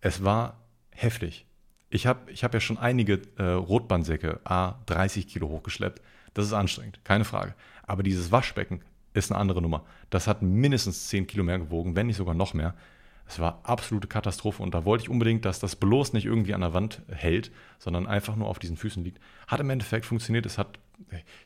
[0.00, 0.58] Es war
[0.90, 1.46] heftig.
[1.90, 6.02] Ich habe ich hab ja schon einige äh, Rotbandsäcke, A, 30 Kilo hochgeschleppt.
[6.34, 7.54] Das ist anstrengend, keine Frage.
[7.84, 8.82] Aber dieses Waschbecken
[9.14, 9.84] ist eine andere Nummer.
[10.10, 12.74] Das hat mindestens 10 Kilo mehr gewogen, wenn nicht sogar noch mehr.
[13.28, 16.62] Es war absolute Katastrophe und da wollte ich unbedingt, dass das bloß nicht irgendwie an
[16.62, 19.20] der Wand hält, sondern einfach nur auf diesen Füßen liegt.
[19.46, 20.46] Hat im Endeffekt funktioniert.
[20.46, 20.78] Es hat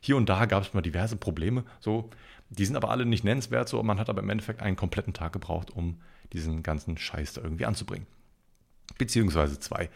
[0.00, 1.64] hier und da gab es mal diverse Probleme.
[1.80, 2.08] So,
[2.50, 3.68] die sind aber alle nicht nennenswert.
[3.68, 6.00] So, man hat aber im Endeffekt einen kompletten Tag gebraucht, um
[6.32, 8.06] diesen ganzen Scheiß da irgendwie anzubringen.
[8.96, 9.90] Beziehungsweise zwei.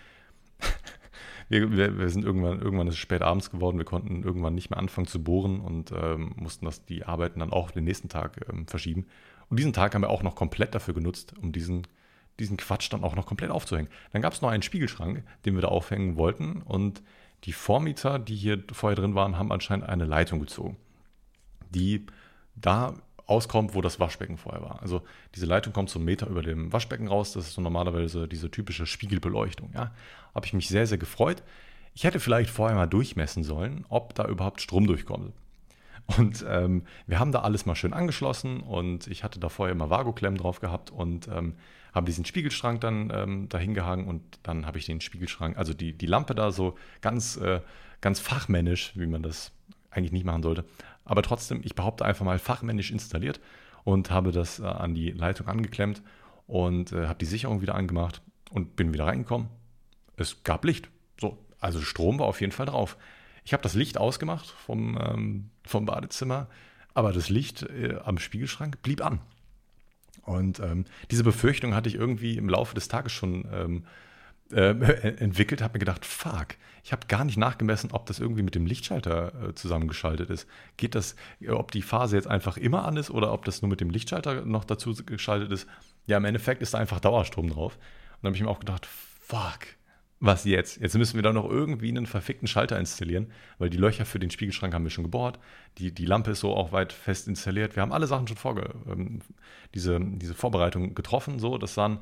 [1.48, 4.70] wir, wir, wir, sind irgendwann, irgendwann ist es spät abends geworden, wir konnten irgendwann nicht
[4.70, 8.44] mehr anfangen zu bohren und ähm, mussten das, die Arbeiten dann auch den nächsten Tag
[8.50, 9.06] ähm, verschieben.
[9.48, 11.86] Und diesen Tag haben wir auch noch komplett dafür genutzt, um diesen,
[12.38, 13.90] diesen Quatsch dann auch noch komplett aufzuhängen.
[14.12, 17.02] Dann gab es noch einen Spiegelschrank, den wir da aufhängen wollten und
[17.44, 20.76] die Vormieter, die hier vorher drin waren, haben anscheinend eine Leitung gezogen,
[21.70, 22.06] die
[22.56, 22.94] da
[23.26, 24.82] auskommt, wo das Waschbecken vorher war.
[24.82, 25.02] Also
[25.34, 27.32] diese Leitung kommt so einen Meter über dem Waschbecken raus.
[27.32, 29.70] Das ist so normalerweise diese typische Spiegelbeleuchtung.
[29.74, 29.92] Ja,
[30.34, 31.42] habe ich mich sehr, sehr gefreut.
[31.94, 35.32] Ich hätte vielleicht vorher mal durchmessen sollen, ob da überhaupt Strom durchkommt.
[36.16, 39.90] Und ähm, wir haben da alles mal schön angeschlossen und ich hatte da vorher immer
[39.90, 41.54] Vago-Klemmen drauf gehabt und ähm,
[41.92, 45.92] habe diesen Spiegelschrank dann ähm, dahin gehangen und dann habe ich den Spiegelschrank, also die,
[45.92, 47.60] die Lampe da so ganz, äh,
[48.00, 49.50] ganz fachmännisch, wie man das
[49.90, 50.64] eigentlich nicht machen sollte,
[51.04, 53.40] aber trotzdem, ich behaupte einfach mal fachmännisch installiert
[53.84, 56.02] und habe das äh, an die Leitung angeklemmt
[56.46, 59.48] und äh, habe die Sicherung wieder angemacht und bin wieder reingekommen.
[60.16, 60.88] Es gab Licht.
[61.20, 62.96] So, also Strom war auf jeden Fall drauf.
[63.46, 66.48] Ich habe das Licht ausgemacht vom, ähm, vom Badezimmer,
[66.94, 69.20] aber das Licht äh, am Spiegelschrank blieb an.
[70.22, 73.84] Und ähm, diese Befürchtung hatte ich irgendwie im Laufe des Tages schon ähm,
[74.50, 74.70] äh,
[75.20, 78.66] entwickelt, habe mir gedacht, fuck, ich habe gar nicht nachgemessen, ob das irgendwie mit dem
[78.66, 80.48] Lichtschalter äh, zusammengeschaltet ist.
[80.76, 83.68] Geht das, äh, ob die Phase jetzt einfach immer an ist oder ob das nur
[83.68, 85.68] mit dem Lichtschalter noch dazu geschaltet ist?
[86.06, 87.76] Ja, im Endeffekt ist da einfach Dauerstrom drauf.
[87.76, 89.75] Und dann habe ich mir auch gedacht, fuck,
[90.18, 90.80] was jetzt?
[90.80, 94.30] Jetzt müssen wir da noch irgendwie einen verfickten Schalter installieren, weil die Löcher für den
[94.30, 95.38] Spiegelschrank haben wir schon gebohrt.
[95.78, 97.76] Die, die Lampe ist so auch weit fest installiert.
[97.76, 99.20] Wir haben alle Sachen schon vorge ähm,
[99.74, 101.38] diese, diese Vorbereitung getroffen.
[101.38, 102.00] So, das waren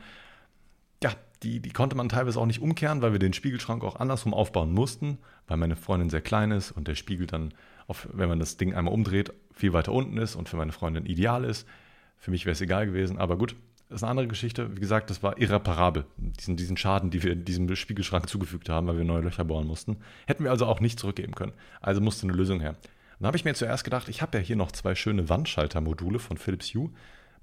[1.05, 1.13] ja,
[1.43, 4.73] die, die konnte man teilweise auch nicht umkehren, weil wir den Spiegelschrank auch andersrum aufbauen
[4.73, 7.53] mussten, weil meine Freundin sehr klein ist und der Spiegel dann,
[7.87, 11.05] auf, wenn man das Ding einmal umdreht, viel weiter unten ist und für meine Freundin
[11.05, 11.69] ideal ist.
[12.17, 13.55] Für mich wäre es egal gewesen, aber gut,
[13.95, 14.75] das ist eine andere Geschichte.
[14.75, 18.97] Wie gesagt, das war irreparabel, diesen, diesen Schaden, die wir diesem Spiegelschrank zugefügt haben, weil
[18.99, 19.99] wir neue Löcher bohren mussten.
[20.27, 21.53] Hätten wir also auch nicht zurückgeben können.
[21.81, 22.75] Also musste eine Lösung her.
[23.21, 26.39] Dann habe ich mir zuerst gedacht, ich habe ja hier noch zwei schöne Wandschaltermodule von
[26.39, 26.91] Philips Hue,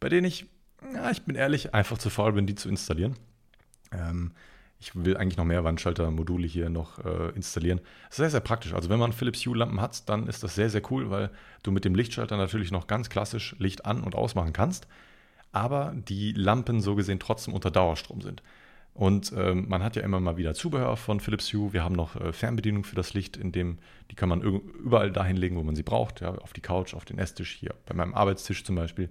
[0.01, 0.45] bei denen ich,
[0.93, 3.15] ja, ich bin ehrlich, einfach zu faul bin, die zu installieren.
[3.93, 4.33] Ähm,
[4.77, 7.79] ich will eigentlich noch mehr Wandschalter-Module hier noch äh, installieren.
[8.09, 8.73] Das ist sehr, sehr praktisch.
[8.73, 11.29] Also wenn man Philips Hue-Lampen hat, dann ist das sehr, sehr cool, weil
[11.63, 14.87] du mit dem Lichtschalter natürlich noch ganz klassisch Licht an- und ausmachen kannst,
[15.51, 18.41] aber die Lampen so gesehen trotzdem unter Dauerstrom sind.
[18.93, 21.71] Und ähm, man hat ja immer mal wieder Zubehör von Philips Hue.
[21.71, 23.77] Wir haben noch äh, Fernbedienung für das Licht, in dem
[24.11, 26.19] die kann man überall dahin legen, wo man sie braucht.
[26.19, 29.09] Ja, auf die Couch, auf den Esstisch, hier bei meinem Arbeitstisch zum Beispiel.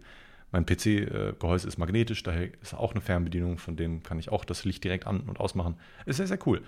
[0.53, 4.65] Mein PC-Gehäuse ist magnetisch, daher ist auch eine Fernbedienung, von dem kann ich auch das
[4.65, 5.77] Licht direkt an- und ausmachen.
[6.07, 6.61] Ist sehr, sehr cool.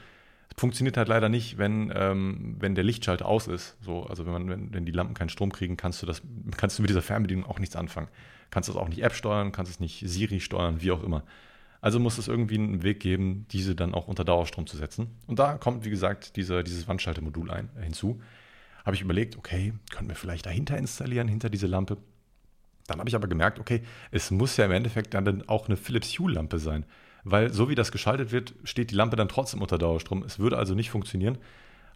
[0.56, 3.76] Funktioniert halt leider nicht, wenn, ähm, wenn der Lichtschalter aus ist.
[3.80, 6.22] So, also wenn, man, wenn, wenn die Lampen keinen Strom kriegen, kannst du, das,
[6.56, 8.08] kannst du mit dieser Fernbedienung auch nichts anfangen.
[8.52, 11.24] Kannst du es auch nicht App steuern, kannst es nicht Siri steuern, wie auch immer.
[11.80, 15.16] Also muss es irgendwie einen Weg geben, diese dann auch unter Dauerstrom zu setzen.
[15.26, 18.20] Und da kommt, wie gesagt, diese, dieses Wandschaltermodul ein, hinzu.
[18.84, 21.96] Habe ich überlegt, okay, können wir vielleicht dahinter installieren, hinter diese Lampe.
[22.86, 26.18] Dann habe ich aber gemerkt, okay, es muss ja im Endeffekt dann auch eine Philips
[26.18, 26.84] Hue-Lampe sein.
[27.24, 30.24] Weil so wie das geschaltet wird, steht die Lampe dann trotzdem unter Dauerstrom.
[30.24, 31.38] Es würde also nicht funktionieren.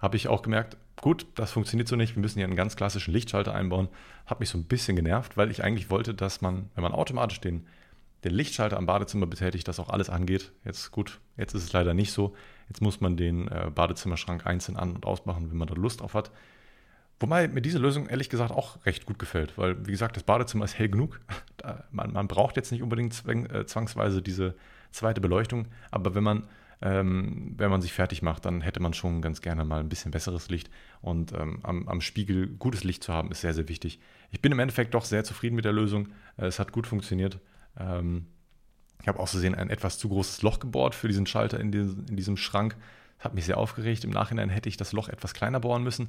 [0.01, 2.17] Habe ich auch gemerkt, gut, das funktioniert so nicht.
[2.17, 3.89] Wir müssen hier einen ganz klassischen Lichtschalter einbauen.
[4.27, 7.41] Hat mich so ein bisschen genervt, weil ich eigentlich wollte, dass man, wenn man automatisch
[7.41, 7.67] den,
[8.25, 10.53] den Lichtschalter am Badezimmer betätigt, dass auch alles angeht.
[10.65, 12.35] Jetzt gut, jetzt ist es leider nicht so.
[12.69, 16.15] Jetzt muss man den äh, Badezimmerschrank einzeln an- und ausmachen, wenn man da Lust drauf
[16.15, 16.31] hat.
[17.19, 20.67] Wobei mir diese Lösung ehrlich gesagt auch recht gut gefällt, weil, wie gesagt, das Badezimmer
[20.67, 21.21] ist hell genug.
[21.91, 24.55] man, man, braucht jetzt nicht unbedingt zwang, äh, zwangsweise diese
[24.91, 26.43] zweite Beleuchtung, aber wenn man,
[26.83, 30.11] ähm, wenn man sich fertig macht, dann hätte man schon ganz gerne mal ein bisschen
[30.11, 30.71] besseres Licht
[31.01, 33.99] und ähm, am, am, Spiegel gutes Licht zu haben, ist sehr, sehr wichtig.
[34.31, 36.09] Ich bin im Endeffekt doch sehr zufrieden mit der Lösung.
[36.37, 37.41] Äh, es hat gut funktioniert.
[37.79, 38.27] Ähm,
[39.01, 42.17] ich habe außerdem ein etwas zu großes Loch gebohrt für diesen Schalter in, den, in
[42.17, 42.77] diesem Schrank.
[43.19, 44.05] Das hat mich sehr aufgeregt.
[44.05, 46.09] Im Nachhinein hätte ich das Loch etwas kleiner bohren müssen.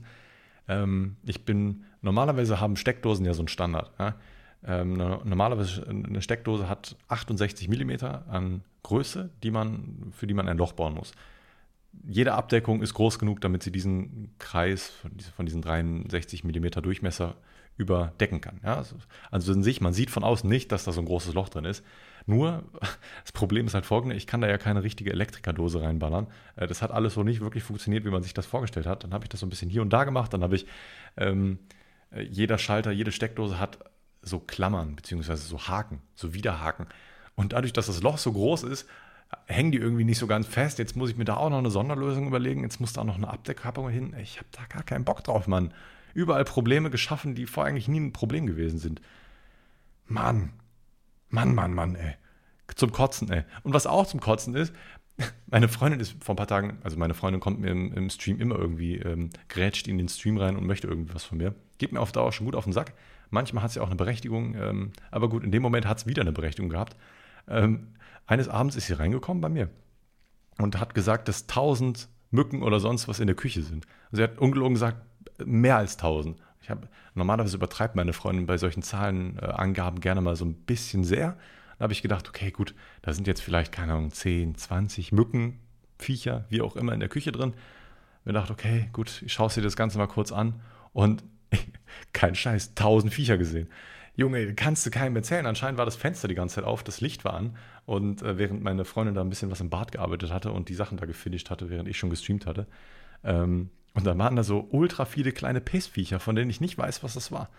[0.68, 3.92] Ähm, ich bin, normalerweise haben Steckdosen ja so einen Standard.
[4.00, 4.16] Ja?
[4.68, 10.58] Ähm, normalerweise eine Steckdose hat 68 mm an Größe, die man, für die man ein
[10.58, 11.14] Loch bauen muss.
[12.06, 14.92] Jede Abdeckung ist groß genug, damit sie diesen Kreis
[15.36, 17.36] von diesen 63 mm Durchmesser
[17.78, 18.60] überdecken kann.
[18.64, 18.96] Ja, also,
[19.32, 21.66] also in sich, man sieht von außen nicht, dass da so ein großes Loch drin
[21.66, 21.84] ist.
[22.26, 22.64] Nur,
[23.24, 26.28] das Problem ist halt folgende, ich kann da ja keine richtige Elektrikerdose reinballern.
[26.58, 29.06] Äh, das hat alles so nicht wirklich funktioniert, wie man sich das vorgestellt hat.
[29.06, 30.34] Dann habe ich das so ein bisschen hier und da gemacht.
[30.34, 30.66] Dann habe ich,
[31.16, 31.60] ähm,
[32.12, 33.80] äh, jeder Schalter, jede Steckdose hat
[34.28, 36.88] so Klammern, beziehungsweise so Haken, so Widerhaken.
[37.36, 38.88] Und dadurch, dass das Loch so groß ist,
[39.46, 40.80] hängen die irgendwie nicht so ganz fest.
[40.80, 42.64] Jetzt muss ich mir da auch noch eine Sonderlösung überlegen.
[42.64, 44.16] Jetzt muss da noch eine Abdeckkappe hin.
[44.22, 45.74] Ich habe da gar keinen Bock drauf, Mann.
[46.14, 49.02] Überall Probleme geschaffen, die vorher eigentlich nie ein Problem gewesen sind.
[50.06, 50.54] Mann.
[51.30, 52.16] Mann, Mann, Mann, ey.
[52.76, 53.44] Zum Kotzen, ey.
[53.64, 54.74] Und was auch zum Kotzen ist,
[55.48, 58.40] meine Freundin ist vor ein paar Tagen, also meine Freundin kommt mir im, im Stream
[58.40, 61.56] immer irgendwie, ähm, grätscht in den Stream rein und möchte irgendwie was von mir.
[61.78, 62.94] Geht mir auf Dauer schon gut auf den Sack.
[63.30, 66.22] Manchmal hat sie auch eine Berechtigung, ähm, aber gut, in dem Moment hat es wieder
[66.22, 66.96] eine Berechtigung gehabt.
[67.48, 67.94] Ähm,
[68.26, 69.70] eines Abends ist sie reingekommen bei mir
[70.58, 73.86] und hat gesagt, dass tausend Mücken oder sonst was in der Küche sind.
[74.12, 75.02] Sie hat ungelogen gesagt,
[75.46, 76.40] mehr als tausend.
[76.62, 81.04] Ich habe normalerweise übertreibt meine Freundin bei solchen Zahlenangaben äh, gerne mal so ein bisschen
[81.04, 81.38] sehr.
[81.78, 85.60] Da habe ich gedacht, okay, gut, da sind jetzt vielleicht, keine Ahnung, 10, 20 Mücken,
[85.98, 87.54] Viecher, wie auch immer in der Küche drin.
[88.26, 90.60] Mir dachte, okay, gut, ich schaue dir das Ganze mal kurz an
[90.92, 91.24] und
[92.14, 93.70] kein Scheiß, 1000 Viecher gesehen.
[94.16, 95.46] Junge, kannst du keinem erzählen.
[95.46, 97.56] Anscheinend war das Fenster die ganze Zeit auf, das Licht war an.
[97.86, 100.74] Und äh, während meine Freundin da ein bisschen was im Bad gearbeitet hatte und die
[100.74, 102.66] Sachen da gefinisht hatte, während ich schon gestreamt hatte.
[103.24, 107.04] Ähm, und da waren da so ultra viele kleine Pissviecher, von denen ich nicht weiß,
[107.04, 107.50] was das war.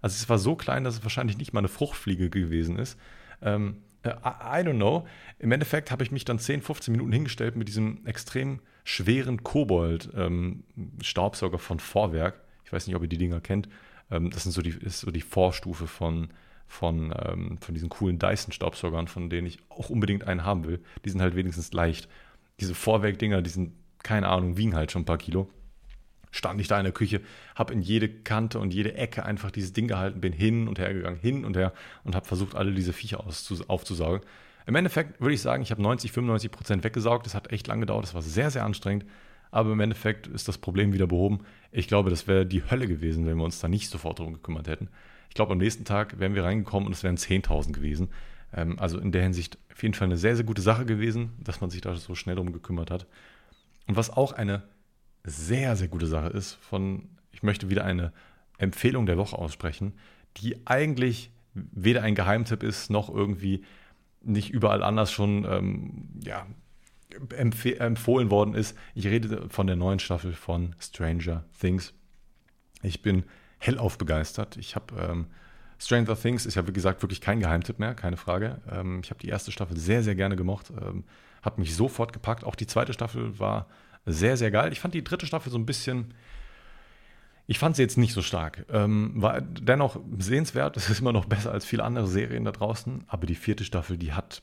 [0.00, 2.98] Also es war so klein, dass es wahrscheinlich nicht mal eine Fruchtfliege gewesen ist.
[3.42, 5.06] Ähm, äh, I, don't know.
[5.38, 11.54] Im Endeffekt habe ich mich dann 10, 15 Minuten hingestellt mit diesem extrem schweren Kobold-Staubsauger
[11.54, 12.40] ähm, von Vorwerk.
[12.66, 13.68] Ich weiß nicht, ob ihr die Dinger kennt.
[14.10, 16.28] Ähm, das sind so die, ist so die Vorstufe von,
[16.66, 20.82] von, ähm, von diesen coolen Dyson-Staubsaugern, von denen ich auch unbedingt einen haben will.
[21.04, 22.08] Die sind halt wenigstens leicht.
[22.58, 25.48] Diese Vorwerk-Dinger, die sind, keine Ahnung, wiegen halt schon ein paar Kilo.
[26.32, 27.20] Stand ich da in der Küche,
[27.54, 30.92] habe in jede Kante und jede Ecke einfach dieses Ding gehalten, bin hin und her
[30.92, 34.26] gegangen, hin und her und habe versucht, alle diese Viecher aufzusaugen.
[34.66, 37.24] Im Endeffekt würde ich sagen, ich habe 90, 95 Prozent weggesaugt.
[37.24, 39.06] Das hat echt lange gedauert, das war sehr, sehr anstrengend.
[39.50, 41.40] Aber im Endeffekt ist das Problem wieder behoben.
[41.70, 44.68] Ich glaube, das wäre die Hölle gewesen, wenn wir uns da nicht sofort darum gekümmert
[44.68, 44.88] hätten.
[45.28, 48.08] Ich glaube, am nächsten Tag wären wir reingekommen und es wären 10.000 gewesen.
[48.52, 51.60] Ähm, also in der Hinsicht auf jeden Fall eine sehr, sehr gute Sache gewesen, dass
[51.60, 53.06] man sich da so schnell darum gekümmert hat.
[53.86, 54.62] Und was auch eine
[55.24, 58.12] sehr, sehr gute Sache ist, von, ich möchte wieder eine
[58.58, 59.94] Empfehlung der Woche aussprechen,
[60.38, 63.64] die eigentlich weder ein Geheimtipp ist, noch irgendwie
[64.22, 66.46] nicht überall anders schon ähm, ja,
[67.36, 68.76] empfohlen worden ist.
[68.94, 71.94] Ich rede von der neuen Staffel von Stranger Things.
[72.82, 73.24] Ich bin
[73.58, 74.56] hellauf begeistert.
[74.56, 75.26] Ich habe ähm,
[75.78, 78.60] Stranger Things ist ja wie gesagt wirklich kein Geheimtipp mehr, keine Frage.
[78.70, 81.04] Ähm, ich habe die erste Staffel sehr, sehr gerne gemocht, ähm,
[81.42, 82.44] hat mich sofort gepackt.
[82.44, 83.66] Auch die zweite Staffel war
[84.06, 84.72] sehr, sehr geil.
[84.72, 86.14] Ich fand die dritte Staffel so ein bisschen.
[87.48, 88.64] Ich fand sie jetzt nicht so stark.
[88.70, 90.76] Ähm, war dennoch sehenswert.
[90.76, 93.04] Es ist immer noch besser als viele andere Serien da draußen.
[93.06, 94.42] Aber die vierte Staffel, die hat.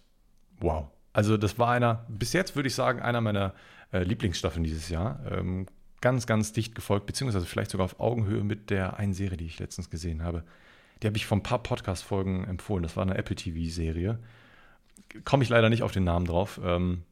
[0.59, 0.88] Wow.
[1.14, 3.53] Also, das war einer, bis jetzt würde ich sagen, einer meiner
[3.91, 5.20] äh, Lieblingsstaffeln dieses Jahr.
[5.30, 5.68] Ähm,
[6.01, 9.59] ganz, ganz dicht gefolgt, beziehungsweise vielleicht sogar auf Augenhöhe mit der einen Serie, die ich
[9.59, 10.43] letztens gesehen habe.
[11.01, 12.84] Die habe ich vor ein paar Podcast-Folgen empfohlen.
[12.84, 14.20] Das war eine Apple TV-Serie.
[15.24, 16.59] Komme ich leider nicht auf den Namen drauf.
[16.64, 17.03] Ähm,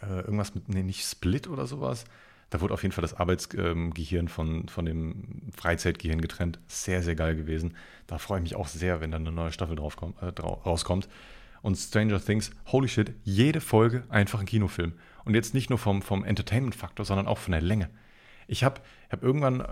[0.00, 2.04] äh, irgendwas mit, nee, nicht Split oder sowas.
[2.50, 6.60] Da wurde auf jeden Fall das Arbeitsgehirn von, von dem Freizeitgehirn getrennt.
[6.66, 7.76] Sehr, sehr geil gewesen.
[8.06, 11.08] Da freue ich mich auch sehr, wenn dann eine neue Staffel drauf kommt, äh, rauskommt.
[11.62, 14.94] Und Stranger Things, holy shit, jede Folge einfach ein Kinofilm.
[15.24, 17.88] Und jetzt nicht nur vom, vom Entertainment-Faktor, sondern auch von der Länge.
[18.48, 19.64] Ich habe hab irgendwann,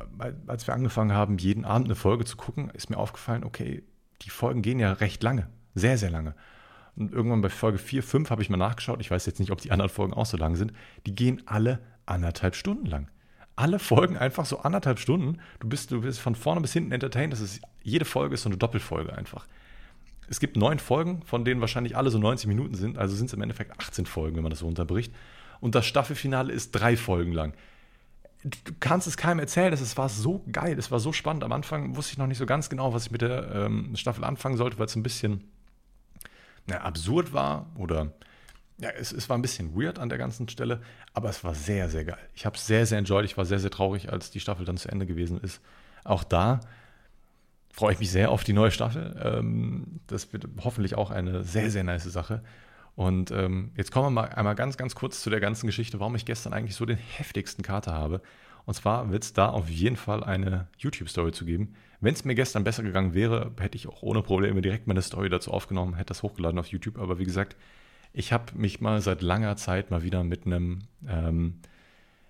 [0.47, 3.83] als wir angefangen haben, jeden Abend eine Folge zu gucken, ist mir aufgefallen, okay,
[4.23, 5.49] die Folgen gehen ja recht lange.
[5.75, 6.35] Sehr, sehr lange.
[6.97, 9.01] Und irgendwann bei Folge 4, 5 habe ich mal nachgeschaut.
[9.01, 10.73] Ich weiß jetzt nicht, ob die anderen Folgen auch so lang sind.
[11.07, 13.09] Die gehen alle anderthalb Stunden lang.
[13.57, 15.39] Alle Folgen einfach so anderthalb Stunden.
[15.61, 17.33] Du bist, du bist von vorne bis hinten entertained.
[17.33, 19.47] Das ist, jede Folge ist so eine Doppelfolge einfach.
[20.31, 22.97] Es gibt neun Folgen, von denen wahrscheinlich alle so 90 Minuten sind.
[22.97, 25.13] Also sind es im Endeffekt 18 Folgen, wenn man das so unterbricht.
[25.61, 27.53] Und das Staffelfinale ist drei Folgen lang.
[28.45, 31.43] Du kannst es keinem erzählen, es war so geil, es war so spannend.
[31.43, 34.23] Am Anfang wusste ich noch nicht so ganz genau, was ich mit der ähm, Staffel
[34.23, 35.51] anfangen sollte, weil es ein bisschen
[36.67, 38.13] na, absurd war oder
[38.79, 40.81] ja, es, es war ein bisschen weird an der ganzen Stelle,
[41.13, 42.31] aber es war sehr, sehr geil.
[42.35, 43.25] Ich habe es sehr, sehr enjoyed.
[43.25, 45.61] Ich war sehr, sehr traurig, als die Staffel dann zu Ende gewesen ist.
[46.05, 46.61] Auch da
[47.73, 49.21] freue ich mich sehr auf die neue Staffel.
[49.23, 52.43] Ähm, das wird hoffentlich auch eine sehr, sehr nice Sache.
[52.97, 56.15] Und ähm, jetzt kommen wir mal einmal ganz, ganz kurz zu der ganzen Geschichte, warum
[56.17, 58.21] ich gestern eigentlich so den heftigsten Kater habe.
[58.67, 61.75] Und zwar wird es da auf jeden Fall eine YouTube-Story zu geben.
[62.01, 65.29] Wenn es mir gestern besser gegangen wäre, hätte ich auch ohne Probleme direkt meine Story
[65.29, 66.99] dazu aufgenommen, hätte das hochgeladen auf YouTube.
[66.99, 67.57] Aber wie gesagt,
[68.13, 71.61] ich habe mich mal seit langer Zeit mal wieder mit einem, ähm,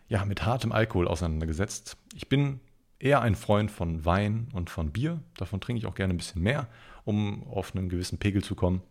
[0.09, 1.97] ja, mit hartem Alkohol auseinandergesetzt.
[2.15, 2.61] Ich bin
[3.01, 5.21] eher ein Freund von Wein und von Bier.
[5.37, 6.69] Davon trinke ich auch gerne ein bisschen mehr,
[7.05, 8.83] um auf einen gewissen Pegel zu kommen.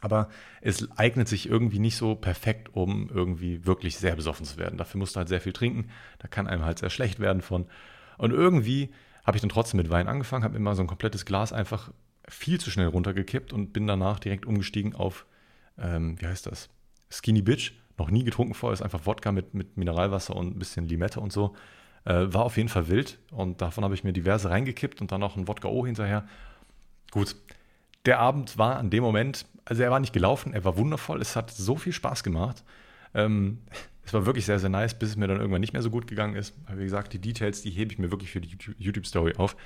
[0.00, 0.28] Aber
[0.60, 4.78] es eignet sich irgendwie nicht so perfekt, um irgendwie wirklich sehr besoffen zu werden.
[4.78, 5.88] Dafür musst du halt sehr viel trinken.
[6.18, 7.66] Da kann einem halt sehr schlecht werden von.
[8.18, 8.90] Und irgendwie
[9.24, 11.90] habe ich dann trotzdem mit Wein angefangen, habe immer so ein komplettes Glas einfach
[12.28, 15.26] viel zu schnell runtergekippt und bin danach direkt umgestiegen auf,
[15.78, 16.68] ähm, wie heißt das?
[17.10, 17.72] Skinny Bitch.
[17.96, 21.32] Noch nie getrunken vorher, ist einfach Wodka mit, mit Mineralwasser und ein bisschen Limette und
[21.32, 21.54] so.
[22.04, 25.20] Äh, war auf jeden Fall wild und davon habe ich mir diverse reingekippt und dann
[25.20, 26.26] noch ein Wodka O hinterher.
[27.10, 27.36] Gut,
[28.04, 31.36] der Abend war an dem Moment, also er war nicht gelaufen, er war wundervoll, es
[31.36, 32.62] hat so viel Spaß gemacht.
[33.14, 33.58] Ähm,
[34.04, 36.06] es war wirklich sehr, sehr nice, bis es mir dann irgendwann nicht mehr so gut
[36.06, 36.54] gegangen ist.
[36.74, 39.56] Wie gesagt, die Details, die hebe ich mir wirklich für die YouTube-Story auf.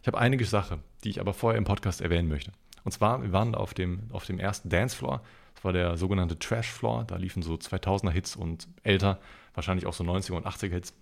[0.00, 2.52] Ich habe einige Sachen, die ich aber vorher im Podcast erwähnen möchte.
[2.84, 5.22] Und zwar, wir waren auf dem, auf dem ersten Dancefloor.
[5.54, 7.04] Das war der sogenannte Trash Floor.
[7.04, 9.20] Da liefen so 2000er Hits und älter,
[9.54, 10.94] wahrscheinlich auch so 90er und 80er Hits.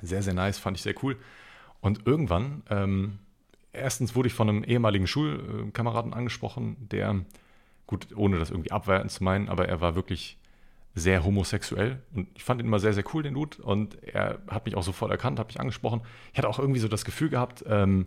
[0.00, 1.16] Sehr, sehr nice, fand ich sehr cool.
[1.80, 3.18] Und irgendwann, ähm,
[3.72, 7.24] erstens wurde ich von einem ehemaligen Schulkameraden angesprochen, der,
[7.86, 10.38] gut, ohne das irgendwie abwertend zu meinen, aber er war wirklich
[10.94, 13.62] sehr homosexuell und ich fand ihn immer sehr, sehr cool, den Dude.
[13.62, 16.00] Und er hat mich auch sofort erkannt, hat mich angesprochen.
[16.32, 18.06] Ich hatte auch irgendwie so das Gefühl gehabt, ähm,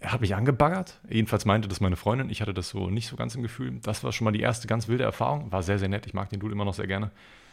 [0.00, 0.98] er hat mich angebaggert.
[1.08, 2.30] Jedenfalls meinte das meine Freundin.
[2.30, 3.78] Ich hatte das so nicht so ganz im Gefühl.
[3.82, 5.52] Das war schon mal die erste ganz wilde Erfahrung.
[5.52, 6.06] War sehr, sehr nett.
[6.06, 7.10] Ich mag den Dude immer noch sehr gerne.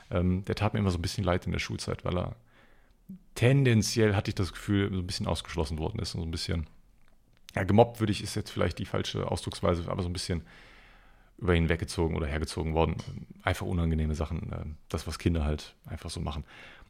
[0.09, 2.35] Ähm, der tat mir immer so ein bisschen leid in der Schulzeit, weil er
[3.35, 6.67] tendenziell hatte ich das Gefühl, so ein bisschen ausgeschlossen worden ist und so ein bisschen,
[7.55, 10.43] ja, gemobbt würde ich, ist jetzt vielleicht die falsche Ausdrucksweise, aber so ein bisschen
[11.37, 12.97] über ihn weggezogen oder hergezogen worden.
[13.43, 16.43] Einfach unangenehme Sachen, äh, das, was Kinder halt einfach so machen.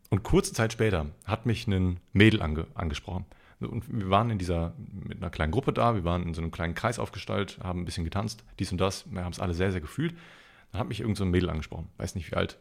[0.09, 3.25] Und kurze Zeit später hat mich ein Mädel ange angesprochen.
[3.59, 6.51] Und wir waren in dieser, mit einer kleinen Gruppe da, wir waren in so einem
[6.51, 9.71] kleinen Kreis aufgestellt, haben ein bisschen getanzt, dies und das, wir haben es alle sehr,
[9.71, 10.15] sehr gefühlt.
[10.71, 12.59] Dann hat mich irgendein so Mädel angesprochen, weiß nicht wie alt,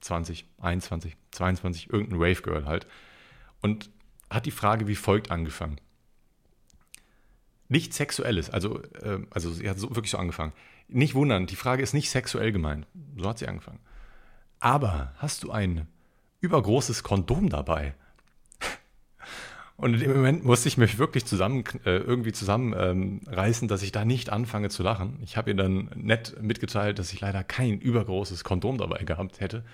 [0.00, 2.86] 20, 21, 22, irgendein Rave Girl halt.
[3.60, 3.90] Und
[4.30, 5.80] hat die Frage wie folgt angefangen.
[7.68, 10.52] Nicht sexuelles, also, äh, also sie hat so, wirklich so angefangen.
[10.88, 12.86] Nicht wundern, die Frage ist nicht sexuell gemeint.
[13.16, 13.80] So hat sie angefangen.
[14.58, 15.86] Aber hast du ein
[16.40, 17.94] übergroßes Kondom dabei?
[19.80, 23.92] Und in dem Moment musste ich mich wirklich zusammen, äh, irgendwie zusammenreißen, ähm, dass ich
[23.92, 25.18] da nicht anfange zu lachen.
[25.22, 29.64] Ich habe ihr dann nett mitgeteilt, dass ich leider kein übergroßes Kondom dabei gehabt hätte.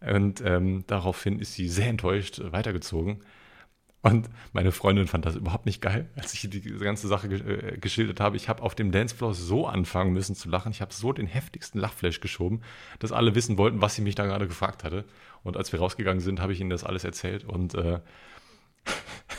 [0.00, 3.20] Und ähm, daraufhin ist sie sehr enttäuscht weitergezogen.
[4.02, 8.18] Und meine Freundin fand das überhaupt nicht geil, als ich die ganze Sache äh, geschildert
[8.18, 8.36] habe.
[8.36, 10.72] Ich habe auf dem Dancefloor so anfangen müssen zu lachen.
[10.72, 12.62] Ich habe so den heftigsten Lachflash geschoben,
[12.98, 15.04] dass alle wissen wollten, was sie mich da gerade gefragt hatte.
[15.42, 17.44] Und als wir rausgegangen sind, habe ich ihnen das alles erzählt.
[17.44, 18.00] Und äh,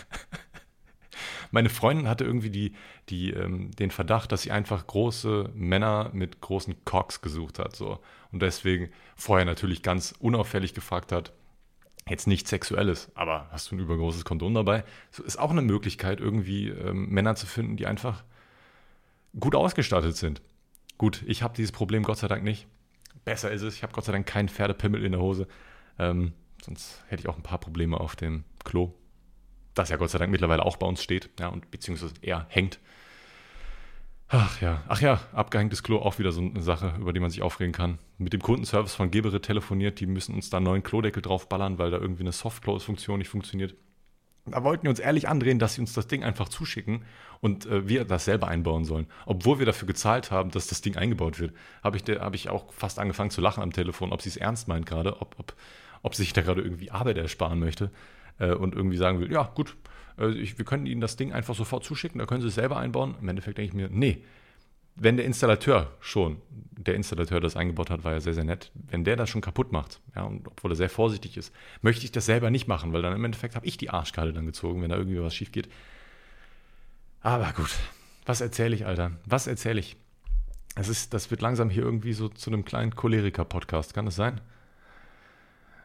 [1.51, 2.73] meine Freundin hatte irgendwie die,
[3.09, 7.75] die, ähm, den Verdacht, dass sie einfach große Männer mit großen Cocks gesucht hat.
[7.75, 7.99] So.
[8.31, 11.33] Und deswegen vorher natürlich ganz unauffällig gefragt hat,
[12.09, 14.83] jetzt nichts Sexuelles, aber hast du ein übergroßes Kondom dabei?
[15.11, 18.23] So ist auch eine Möglichkeit, irgendwie ähm, Männer zu finden, die einfach
[19.39, 20.41] gut ausgestattet sind.
[20.97, 22.67] Gut, ich habe dieses Problem Gott sei Dank nicht.
[23.23, 25.47] Besser ist es, ich habe Gott sei Dank keinen Pferdepimmel in der Hose.
[25.99, 26.33] Ähm,
[26.63, 28.93] sonst hätte ich auch ein paar Probleme auf dem Klo
[29.73, 32.79] das ja Gott sei Dank mittlerweile auch bei uns steht, ja, und beziehungsweise eher hängt.
[34.33, 37.41] Ach ja, ach ja, abgehängtes Klo auch wieder so eine Sache, über die man sich
[37.41, 37.97] aufregen kann.
[38.17, 41.91] Mit dem Kundenservice von Gebere telefoniert, die müssen uns da einen neuen Klodeckel draufballern, weil
[41.91, 43.75] da irgendwie eine Soft-Close-Funktion nicht funktioniert.
[44.45, 47.03] Da wollten wir uns ehrlich andrehen, dass sie uns das Ding einfach zuschicken
[47.41, 49.07] und äh, wir das selber einbauen sollen.
[49.25, 51.53] Obwohl wir dafür gezahlt haben, dass das Ding eingebaut wird,
[51.83, 54.69] habe ich, hab ich auch fast angefangen zu lachen am Telefon, ob sie es ernst
[54.69, 55.53] meint gerade, ob, ob,
[56.03, 57.91] ob sie sich da gerade irgendwie Arbeit ersparen möchte
[58.41, 59.77] äh, und irgendwie sagen will, ja gut,
[60.17, 62.77] äh, ich, wir können Ihnen das Ding einfach sofort zuschicken, da können Sie es selber
[62.77, 63.15] einbauen.
[63.21, 64.23] Im Endeffekt denke ich mir, nee,
[64.95, 69.03] wenn der Installateur schon, der Installateur das eingebaut hat, war ja sehr, sehr nett, wenn
[69.03, 72.25] der das schon kaputt macht, ja, und obwohl er sehr vorsichtig ist, möchte ich das
[72.25, 74.97] selber nicht machen, weil dann im Endeffekt habe ich die Arschkarte dann gezogen, wenn da
[74.97, 75.69] irgendwie was schief geht.
[77.21, 77.69] Aber gut,
[78.25, 79.11] was erzähle ich, Alter?
[79.25, 79.95] Was erzähle ich?
[80.75, 84.41] Es ist, das wird langsam hier irgendwie so zu einem kleinen Choleriker-Podcast, kann das sein?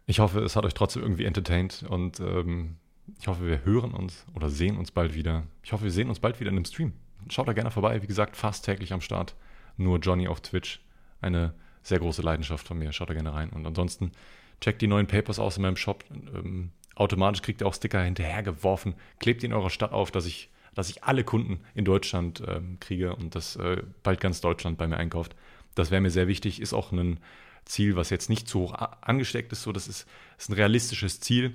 [0.06, 2.76] Ich hoffe, es hat euch trotzdem irgendwie entertained und ähm,
[3.20, 5.44] ich hoffe, wir hören uns oder sehen uns bald wieder.
[5.64, 6.92] Ich hoffe, wir sehen uns bald wieder in einem Stream.
[7.28, 8.00] Schaut da gerne vorbei.
[8.02, 9.34] Wie gesagt, fast täglich am Start.
[9.76, 10.80] Nur Johnny auf Twitch.
[11.20, 12.92] Eine sehr große Leidenschaft von mir.
[12.92, 13.50] Schaut da gerne rein.
[13.50, 14.12] Und ansonsten
[14.60, 16.04] checkt die neuen Papers aus in meinem Shop.
[16.12, 18.94] Ähm, automatisch kriegt ihr auch Sticker hinterhergeworfen.
[19.18, 22.78] Klebt die in eurer Stadt auf, dass ich, dass ich alle Kunden in Deutschland ähm,
[22.78, 25.34] kriege und dass äh, bald ganz Deutschland bei mir einkauft.
[25.74, 26.60] Das wäre mir sehr wichtig.
[26.60, 27.18] Ist auch ein
[27.66, 29.62] Ziel, was jetzt nicht zu hoch angesteckt ist.
[29.62, 30.06] So, das ist,
[30.38, 31.54] ist ein realistisches Ziel.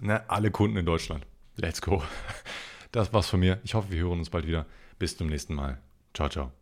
[0.00, 1.24] Ne, alle Kunden in Deutschland.
[1.56, 2.02] Let's go.
[2.92, 3.60] Das war's von mir.
[3.62, 4.66] Ich hoffe, wir hören uns bald wieder.
[4.98, 5.78] Bis zum nächsten Mal.
[6.12, 6.59] Ciao, ciao.